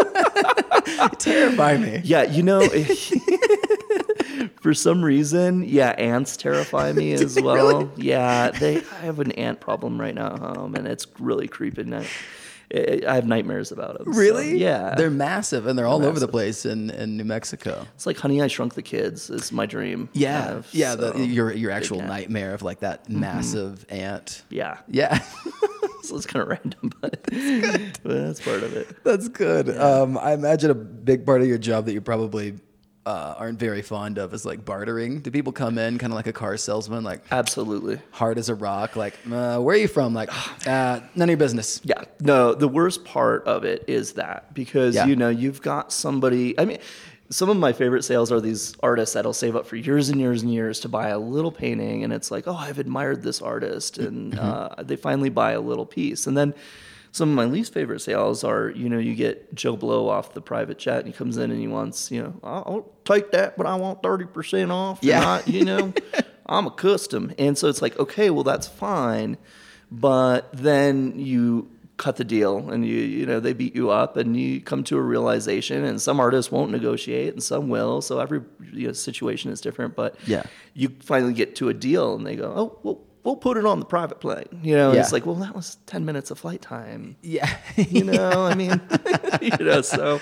[1.18, 2.00] Terrify me.
[2.02, 2.68] Yeah, you know,
[4.60, 7.92] for some reason, yeah, ants terrify me as well.
[7.96, 8.78] Yeah, they.
[8.78, 11.90] I have an ant problem right now at home, and it's really creeping.
[12.74, 14.12] I, I have nightmares about them.
[14.12, 14.58] so, Really?
[14.58, 17.86] yeah, They're massive and they're all over the place in, in New Mexico.
[17.94, 20.08] it's like Honey, I Shrunk the Kids is my dream.
[20.12, 20.94] Yeah, have, yeah.
[20.94, 24.42] The, your your actual nightmare of like that massive ant.
[24.50, 25.18] Yeah, Yeah,
[26.02, 27.22] so it's kind of random, but,
[28.02, 29.02] but that's part of it.
[29.04, 29.76] that's good.
[29.76, 32.54] Um, I imagine a big part of your job that you probably
[33.06, 35.20] uh, aren't very fond of is like bartering.
[35.20, 37.98] Do people come in kind of like a car salesman, like Absolutely.
[38.10, 40.12] hard as a rock, like uh, where are you from?
[40.14, 40.30] Like
[40.66, 41.80] uh, none of your business.
[41.82, 42.04] Yeah.
[42.20, 45.06] No, the worst part of it is that because Yeah.
[45.06, 46.58] you know you've got somebody.
[46.58, 46.78] I mean,
[47.30, 50.42] some of my favorite sales are these artists that'll save up for years and years
[50.42, 53.98] and years to buy a little painting, and it's like, oh, I've admired this artist,
[53.98, 56.54] and uh, they finally buy a little piece, and then.
[57.12, 60.40] Some of my least favorite sales are, you know, you get Joe Blow off the
[60.40, 63.66] private jet, and he comes in and he wants, you know, I'll, take that, but
[63.66, 65.00] I want thirty percent off.
[65.02, 65.26] Yeah.
[65.26, 65.92] I- you know,
[66.46, 69.38] I'm a custom, and so it's like, okay, well that's fine,
[69.90, 74.34] but then you cut the deal and you you know they beat you up and
[74.34, 78.40] you come to a realization and some artists won't negotiate and some will so every
[78.72, 80.44] you know, situation is different but Yeah.
[80.72, 83.78] you finally get to a deal and they go oh well we'll put it on
[83.80, 85.00] the private plane you know Yeah.
[85.00, 88.80] it's like well that was 10 minutes of flight time Yeah, you know i mean
[89.42, 90.20] you know so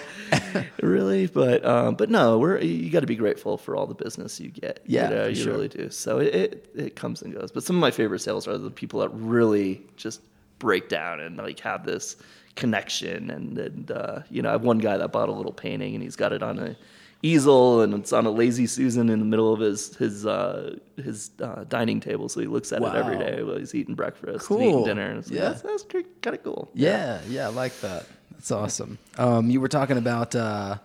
[0.82, 4.40] really but um but no we're you got to be grateful for all the business
[4.40, 5.52] you get Yeah, you, know, you sure.
[5.54, 8.46] really do so it, it it comes and goes but some of my favorite sales
[8.48, 10.20] are the people that really just
[10.58, 12.16] break down and like have this
[12.56, 15.94] connection and and uh you know i have one guy that bought a little painting
[15.94, 16.76] and he's got it on a
[17.22, 21.30] easel and it's on a lazy susan in the middle of his his uh his
[21.42, 24.58] uh, dining table so he looks at it every day while he's eating breakfast Cool.
[24.58, 25.40] and eating dinner and like, Yeah.
[25.48, 28.06] that's, that's kind of cool Yeah, yeah, I like that.
[28.32, 28.98] That's awesome.
[29.16, 30.76] Um, you were talking about uh,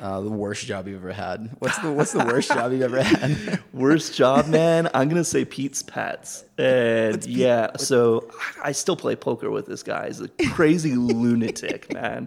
[0.00, 1.50] uh, the worst job you've ever had.
[1.58, 3.62] What's the What's the worst job you've ever had?
[3.74, 4.88] Worst job, man.
[4.94, 7.76] I'm gonna say Pete's Pets, and yeah.
[7.76, 8.30] So
[8.64, 10.06] I still play poker with this guy.
[10.06, 12.26] He's a crazy lunatic, man.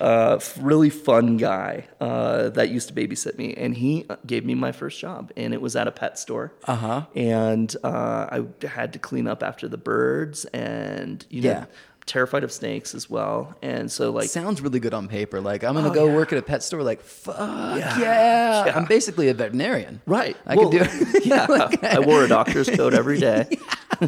[0.00, 4.72] Uh, really fun guy uh, that used to babysit me, and he gave me my
[4.72, 6.52] first job, and it was at a pet store.
[6.66, 7.06] Uh-huh.
[7.14, 8.26] And uh,
[8.62, 11.64] I had to clean up after the birds, and you know, Yeah.
[12.06, 13.54] terrified of snakes as well.
[13.62, 15.40] And so, like, Sounds really good on paper.
[15.40, 16.14] Like I'm gonna Oh, go yeah.
[16.14, 16.82] work at a pet store.
[16.82, 18.72] Like fuck yeah, Yeah.
[18.76, 20.02] I'm basically a veterinarian.
[20.06, 20.36] Right.
[20.44, 20.86] I Well, could do.
[20.90, 21.24] It.
[21.32, 21.46] yeah.
[21.82, 23.46] I wore a doctor's coat every day.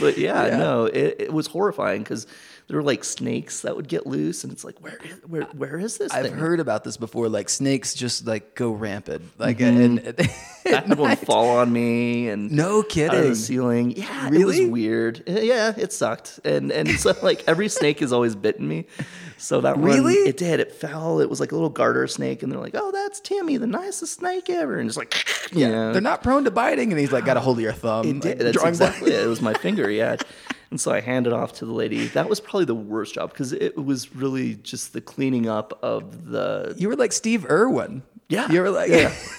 [0.00, 0.56] but yeah, Yeah.
[0.58, 2.26] no, it, it was horrifying because
[2.66, 5.78] there were like snakes that would get loose, and it's like, where, is, where, where
[5.78, 6.12] is this?
[6.12, 6.34] I've thing?
[6.34, 7.28] heard about this before.
[7.28, 9.22] Like snakes just like go rampant.
[9.38, 10.06] Like mm-hmm.
[10.08, 10.30] and,
[10.66, 13.30] I had one fall on me, and No out kidding.
[13.30, 13.90] the ceiling.
[13.96, 14.44] Yeah, it Really?
[14.62, 15.22] was weird.
[15.26, 18.86] Yeah, it sucked, and and so like every snake has always bitten me.
[19.36, 20.14] So that one, Really?
[20.14, 20.60] it did.
[20.60, 21.20] It fell.
[21.20, 24.14] It was like a little garter snake, and they're like, "Oh, that's Timmy, the nicest
[24.14, 25.14] snake ever," and it's like,
[25.52, 26.92] yeah, they're not prone to biting.
[26.92, 28.06] And he's like, got a hold of your thumb.
[28.06, 28.38] It like, did.
[28.38, 29.24] That's exactly it.
[29.24, 30.16] It was my finger, yeah.
[30.74, 32.08] And so I handed off to the lady.
[32.08, 36.32] That was probably the worst job because it was really just the cleaning up of
[36.32, 36.74] the.
[36.76, 38.02] You were like Steve Irwin.
[38.28, 38.50] Yeah.
[38.50, 39.14] You were like yeah.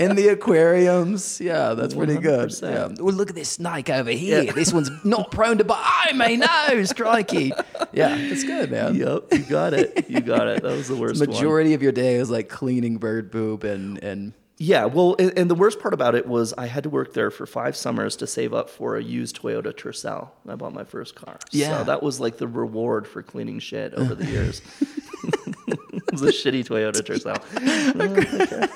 [0.00, 1.40] in the aquariums.
[1.40, 2.48] Yeah, that's pretty good.
[2.48, 2.62] 100%.
[2.62, 3.00] Yeah.
[3.00, 4.52] Well, look at this snake over here.
[4.52, 6.08] This one's not prone to bite.
[6.10, 7.52] Oh, my nose, crikey.
[7.92, 8.96] Yeah, it's good, man.
[8.96, 10.10] Yep, you got it.
[10.10, 10.64] You got it.
[10.64, 11.30] That was the worst one.
[11.30, 15.48] Majority of your day is like cleaning bird poop and and Yeah, well, and, and
[15.48, 18.26] the worst part about it was I had to work there for five summers to
[18.26, 20.30] save up for a used Toyota Tercel.
[20.48, 21.38] I bought my first car.
[21.52, 21.78] Yeah.
[21.78, 24.60] So that was like the reward for cleaning shit over the years.
[25.68, 27.36] it was a shitty Toyota Tercel.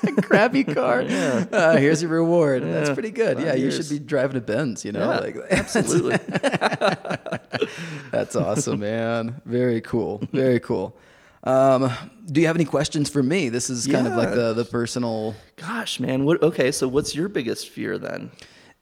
[0.17, 1.01] A crappy car.
[1.01, 2.63] Uh, here's your reward.
[2.63, 3.37] That's pretty good.
[3.37, 4.85] Five Yeah, you should be driving a Benz.
[4.85, 6.17] You know, Yeah, like absolutely.
[8.11, 9.41] That's awesome, man.
[9.45, 10.21] Very cool.
[10.31, 10.95] Very cool.
[11.43, 11.91] Um,
[12.31, 13.49] do you have any questions for me?
[13.49, 15.35] This is kind of like the the personal.
[15.57, 16.23] Gosh, man.
[16.25, 16.41] What?
[16.41, 18.31] Okay, so what's your biggest fear then?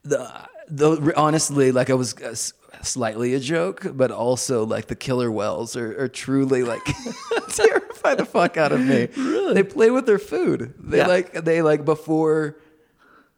[0.04, 0.30] The
[0.70, 2.36] the honestly, like I was uh,
[2.84, 6.82] slightly a joke, but also like the killer whales are, are truly like
[7.50, 9.08] terrify the fuck out of me.
[9.18, 9.54] Really?
[9.56, 10.76] They play with their food.
[10.80, 11.08] They Yeah.
[11.08, 12.58] like they like before.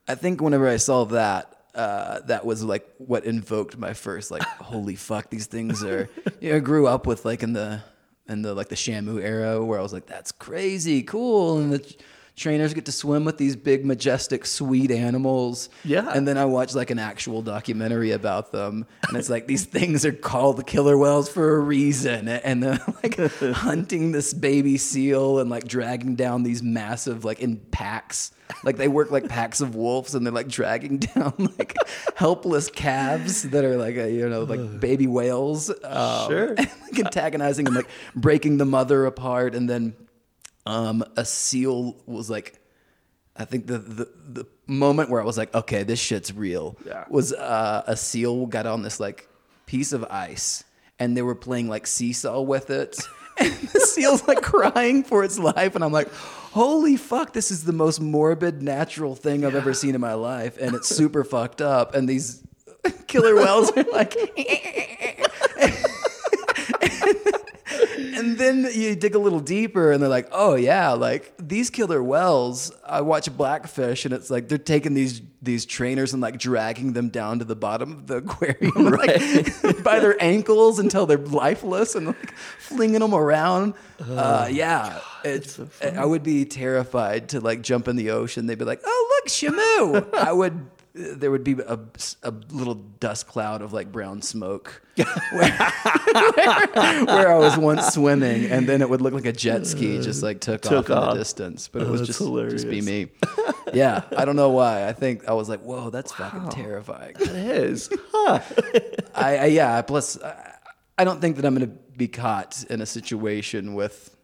[0.06, 1.50] I think whenever I saw that.
[1.76, 6.08] Uh, that was like what invoked my first like holy fuck these things are
[6.40, 7.82] you know I grew up with like in the
[8.28, 11.96] in the like the Shamu era where I was like that's crazy cool and the
[12.36, 15.70] trainers get to swim with these big majestic sweet animals.
[15.86, 16.12] Yeah.
[16.14, 20.06] and then I watch like an actual documentary about them, and it's like these things
[20.06, 23.18] are called the killer whales for a reason, and they're like
[23.54, 28.32] hunting this baby seal and like dragging down these massive like in packs,
[28.64, 31.76] like they work like packs of wolves, and they're like dragging down like
[32.16, 36.48] helpless calves that are like a, you know like baby whales, um, Sure.
[36.58, 39.96] and, like antagonizing and like breaking the mother apart, and then
[40.66, 42.60] um, a seal was like.
[43.36, 47.06] I think the, the the moment where I was like, okay, this shit's real, Yeah.
[47.10, 49.28] was uh, a seal got on this like
[49.66, 50.64] piece of ice,
[51.00, 52.96] and they were playing like seesaw with it,
[53.40, 57.64] and the seal's like crying for its life, and I'm like, holy fuck, this is
[57.64, 61.64] the most morbid natural thing I've ever seen in my life, and it's super fucked
[61.64, 62.44] up, and these
[63.08, 64.14] killer whales are like.
[68.04, 72.04] and then you dig a little deeper and they're like, oh yeah, like these killer
[72.04, 76.94] whales, I watch Blackfish and it's like they're taking these these trainers and like dragging
[76.94, 81.96] them down to the bottom of the aquarium like, by their ankles until they're lifeless
[81.96, 83.74] and like flinging them around.
[84.10, 88.48] uh, yeah, it's, I would be terrified to like jump in the ocean.
[88.48, 90.14] They'd be like, oh look, Shamu.
[90.14, 90.66] I would.
[90.96, 91.80] There would be a,
[92.22, 95.52] a little dust cloud of like brown smoke where
[97.32, 100.40] I was once swimming, and then it would look like a jet ski just like
[100.40, 101.68] took, Took off, in the distance.
[101.68, 102.64] But it Oh, was just hilarious.
[102.64, 103.10] just be me.
[103.74, 104.88] Yeah, I don't know why.
[104.88, 107.16] I think I was like, whoa, that's fucking terrifying.
[107.20, 107.90] It is.
[108.16, 108.40] Huh.
[109.16, 109.82] I, I yeah.
[109.82, 110.54] Plus, I,
[111.00, 114.16] I don't think that I'm gonna be caught in a situation with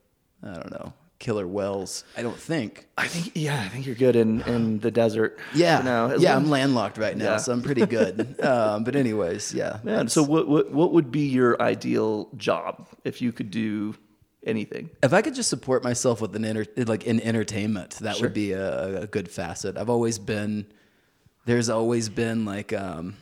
[0.43, 2.03] I don't know killer whales.
[2.17, 2.87] I don't think.
[2.97, 5.37] I think yeah, I think you're good in in the desert.
[5.53, 6.15] Yeah.
[6.17, 6.35] Yeah.
[6.35, 7.37] I'm landlocked right now, Yeah.
[7.37, 8.39] so I'm pretty good.
[8.43, 9.79] um, but anyways, yeah.
[9.83, 13.95] Man, so what, what what would be your ideal job if you could do
[14.45, 14.89] anything?
[15.03, 18.27] If I could just support myself with an enter, like in entertainment, that Sure.
[18.27, 19.77] would be a, a good facet.
[19.77, 20.65] I've always been,
[21.45, 23.17] there's always been like um,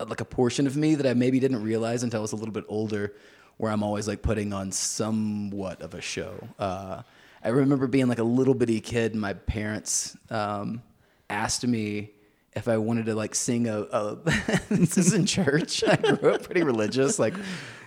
[0.00, 2.52] like a portion of me that I maybe didn't realize until I was a little
[2.54, 3.14] bit older,
[3.56, 6.48] where I'm always like putting on somewhat of a show.
[6.58, 7.02] Uh,
[7.42, 10.82] I remember being like a little bitty kid, and my parents um,
[11.28, 12.10] asked me
[12.54, 14.16] if I wanted to like sing a, a
[14.70, 15.84] this is in church.
[15.84, 17.18] I grew up pretty religious.
[17.18, 17.34] Like,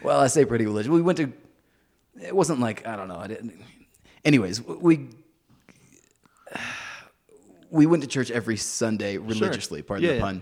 [0.03, 0.89] well, I say pretty religious.
[0.89, 1.33] We went to
[2.21, 3.17] it wasn't like I don't know.
[3.17, 3.53] I didn't.
[4.25, 5.09] Anyways, we
[7.69, 9.81] we went to church every Sunday religiously.
[9.81, 10.21] Pardon Yeah, the yeah.
[10.23, 10.41] pun.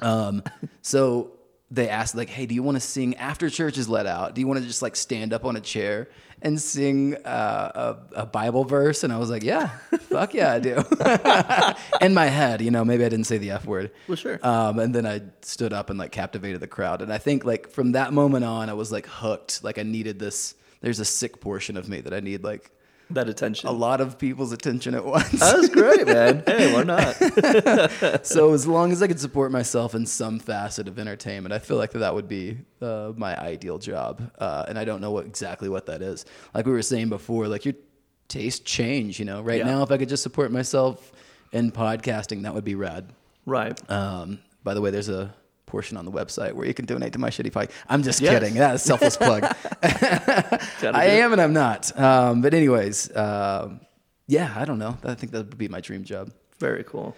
[0.00, 0.42] Um,
[0.82, 1.32] so
[1.74, 4.34] they asked like, "Hey, do you want to sing after church is let out?
[4.34, 6.08] Do you want to just like stand up on a chair
[6.40, 9.68] and sing uh, a, a Bible verse?" And I was like, "Yeah,
[10.08, 10.82] fuck yeah, I do."
[12.04, 13.90] In my head, you know, maybe I didn't say the f word.
[14.08, 14.38] Well, sure.
[14.46, 17.02] Um, and then I stood up and like captivated the crowd.
[17.02, 19.64] And I think like from that moment on, I was like hooked.
[19.64, 20.54] Like I needed this.
[20.80, 22.70] There's a sick portion of me that I need like
[23.10, 23.68] that attention.
[23.68, 25.30] a lot of people's attention at once.
[25.40, 26.42] That was great, man.
[26.46, 27.14] Hey, why not?
[28.26, 31.76] so as long as I could support myself in some facet of entertainment, I feel
[31.76, 34.30] like that would be uh, my ideal job.
[34.38, 36.24] Uh, and I don't know what exactly what that is.
[36.54, 37.74] Like we were saying before, like your
[38.28, 39.18] taste change.
[39.18, 39.66] You know, right Yeah.
[39.66, 41.12] now if I could just support myself
[41.52, 43.12] in podcasting, that would be rad.
[43.46, 43.78] right.
[43.90, 45.34] Um, by the way, there's a
[45.74, 47.72] portion on the website where you can donate to my shitty podcast.
[47.88, 48.32] I'm just Yes.
[48.32, 48.54] kidding.
[48.54, 49.42] That's a selfless plug.
[49.82, 51.82] I am and I'm not.
[51.98, 53.80] Um, but anyways, um,
[54.28, 54.96] yeah, I don't know.
[55.02, 56.30] I think that would be my dream job.
[56.60, 57.16] Very cool.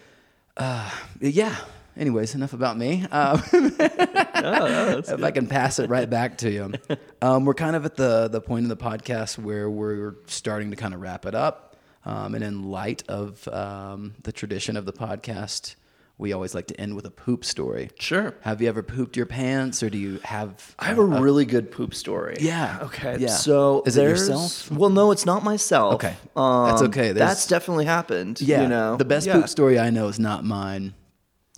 [1.20, 1.54] Yeah.
[1.98, 3.04] Anyways, enough about me.
[3.10, 6.72] Um, if I can pass it right back to you,
[7.20, 10.76] um, we're kind of at the the point in the podcast where we're starting to
[10.76, 11.76] kind of wrap it up.
[12.04, 15.74] Um, and in light of um, the tradition of the podcast,
[16.18, 17.90] we always like to end with a poop story.
[17.98, 18.34] Sure.
[18.40, 20.74] Have you ever pooped your pants, or do you have?
[20.78, 22.36] I have a really good poop story.
[22.40, 22.78] Yeah.
[22.82, 23.18] Okay.
[23.18, 23.28] Yeah.
[23.28, 24.70] So Is it yourself?
[24.70, 25.94] Well, no, it's not myself.
[25.96, 26.16] Okay.
[26.34, 27.12] That's okay.
[27.12, 28.40] There's- That's definitely happened.
[28.40, 29.34] Yeah, You know, the best Yeah.
[29.34, 30.94] poop story I know is not mine,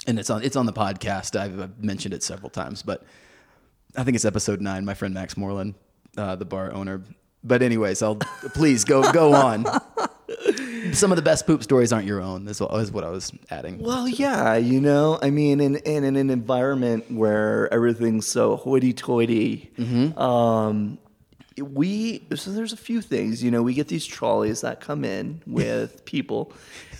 [0.08, 1.38] and it's on it's on the podcast.
[1.38, 3.04] I've, I've mentioned it several times, but
[3.96, 4.84] I think it's episode nine.
[4.84, 5.74] My friend Max Moreland,
[6.16, 7.02] uh, the bar owner.
[7.44, 9.64] But anyways, I'll please go go on.
[10.92, 12.46] Some of the best poop stories aren't your own.
[12.48, 13.78] Is, what I was adding.
[13.78, 19.70] Well, yeah, you know, I mean, in, in, in an environment where everything's so hoity-toity,
[19.78, 20.18] Mm-hmm.
[20.18, 20.98] um,
[21.60, 23.42] we so there's a few things.
[23.42, 26.52] You know, we get these trolleys that come in with people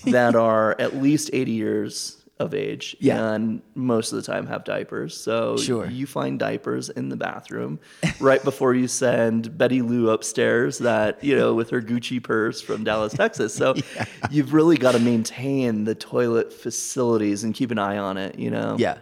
[0.05, 3.33] that are at least 80 years of age, Yeah.
[3.33, 5.17] and most of the time have diapers.
[5.17, 5.87] So Sure.
[5.87, 7.81] you find diapers in the bathroom
[8.21, 10.79] right before you send Betty Lou upstairs.
[10.79, 13.55] That you know, with her Gucci purse from Dallas, Texas.
[13.55, 13.75] So
[14.31, 18.39] you've really got to maintain the toilet facilities and keep an eye on it.
[18.39, 18.77] You know.
[18.79, 18.99] Yeah.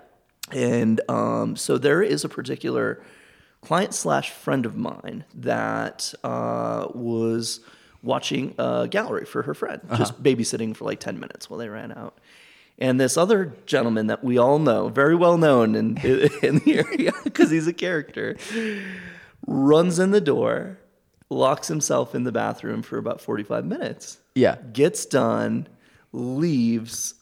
[0.52, 3.02] And um, so there is a particular
[3.62, 7.60] client slash friend of mine that uh, was
[8.02, 11.90] watching a gallery for her friend, just babysitting for like 10 minutes while they ran
[11.90, 12.16] out.
[12.78, 15.96] And this other gentleman that we all know, very well known in,
[16.42, 18.36] in the area because he's a character,
[19.46, 20.78] runs in the door,
[21.30, 24.56] locks himself in the bathroom for about 45 minutes Yeah.
[24.72, 25.66] gets done,
[26.12, 27.14] leaves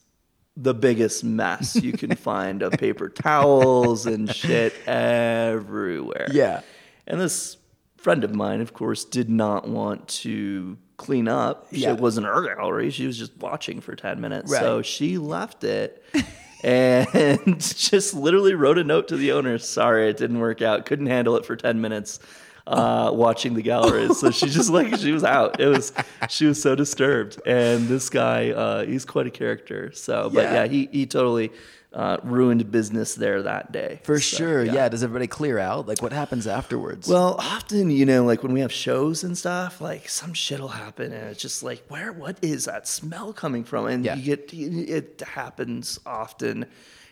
[0.57, 6.29] the biggest mess you can find of paper towels and shit everywhere.
[6.31, 6.61] Yeah.
[7.07, 7.57] And this
[8.05, 11.67] friend of mine, of course, did not want to clean up.
[11.71, 11.95] Yeah.
[11.95, 12.91] It wasn't her gallery.
[12.91, 14.53] She was just watching for 10 minutes.
[14.53, 14.61] Right.
[14.61, 16.05] So she left it
[16.63, 19.57] and just literally wrote a note to the owner.
[19.57, 20.85] Sorry, it didn't work out.
[20.85, 22.21] Couldn't handle it for 10 minutes
[22.67, 24.19] uh, watching the galleries.
[24.19, 25.59] So she just like, she was out.
[25.59, 25.95] It was,
[26.29, 27.41] she was so disturbed.
[27.47, 29.93] And this guy, uh, he's quite a character.
[29.93, 30.53] So, but Yeah.
[30.53, 31.53] yeah, he, he totally
[31.95, 34.01] uh, ruined business there that day.
[34.03, 34.65] For So, sure.
[34.65, 34.89] Yeah.
[34.89, 35.87] Does everybody clear out?
[35.87, 37.09] Like, what happens afterwards?
[37.09, 40.69] well, often, you know, like when we have shows and stuff, like some shit will
[40.69, 43.87] happen, and it's just like, where, what is that smell coming from?
[43.87, 44.17] And Yeah.
[44.17, 46.67] you get, it happens often,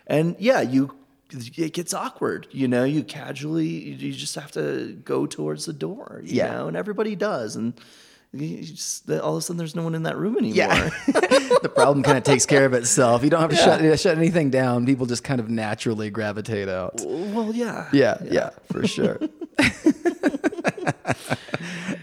[0.09, 0.95] and yeah, you,
[1.31, 2.49] it gets awkward.
[2.51, 6.21] You know, you casually, you just have to go towards the door.
[6.25, 6.51] You Yeah.
[6.53, 7.73] know, and everybody does, and
[8.35, 10.57] just, all of a sudden, there's no one in that room anymore.
[10.57, 10.91] yeah.
[11.07, 13.23] the problem kind of takes care of itself.
[13.23, 14.87] You don't have to shut shut anything down.
[14.87, 17.01] People just kind of naturally gravitate out.
[17.05, 19.21] well, yeah, Yeah, yeah, for sure.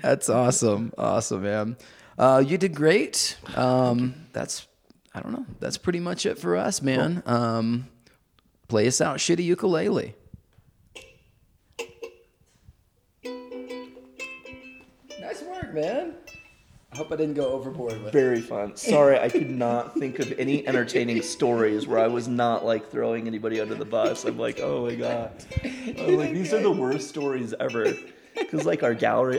[0.02, 0.94] that's awesome.
[0.98, 1.78] Awesome, man.
[2.18, 3.38] Uh, you did great.
[3.56, 4.68] Um, that's,
[5.14, 5.46] I don't know.
[5.60, 7.24] That's pretty much it for us, man.
[7.26, 7.88] Um,
[8.68, 10.16] play us out, shitty ukulele.
[15.74, 16.14] Man.
[16.92, 18.76] I hope I didn't go overboard with Very fun.
[18.76, 23.28] Sorry, I could not think of any entertaining stories where I was not like throwing
[23.28, 24.26] anybody under the bus.
[24.26, 25.32] I'm like, oh my god,
[25.64, 27.94] I'm like these are the worst stories ever.
[28.36, 29.38] Because like our gallery,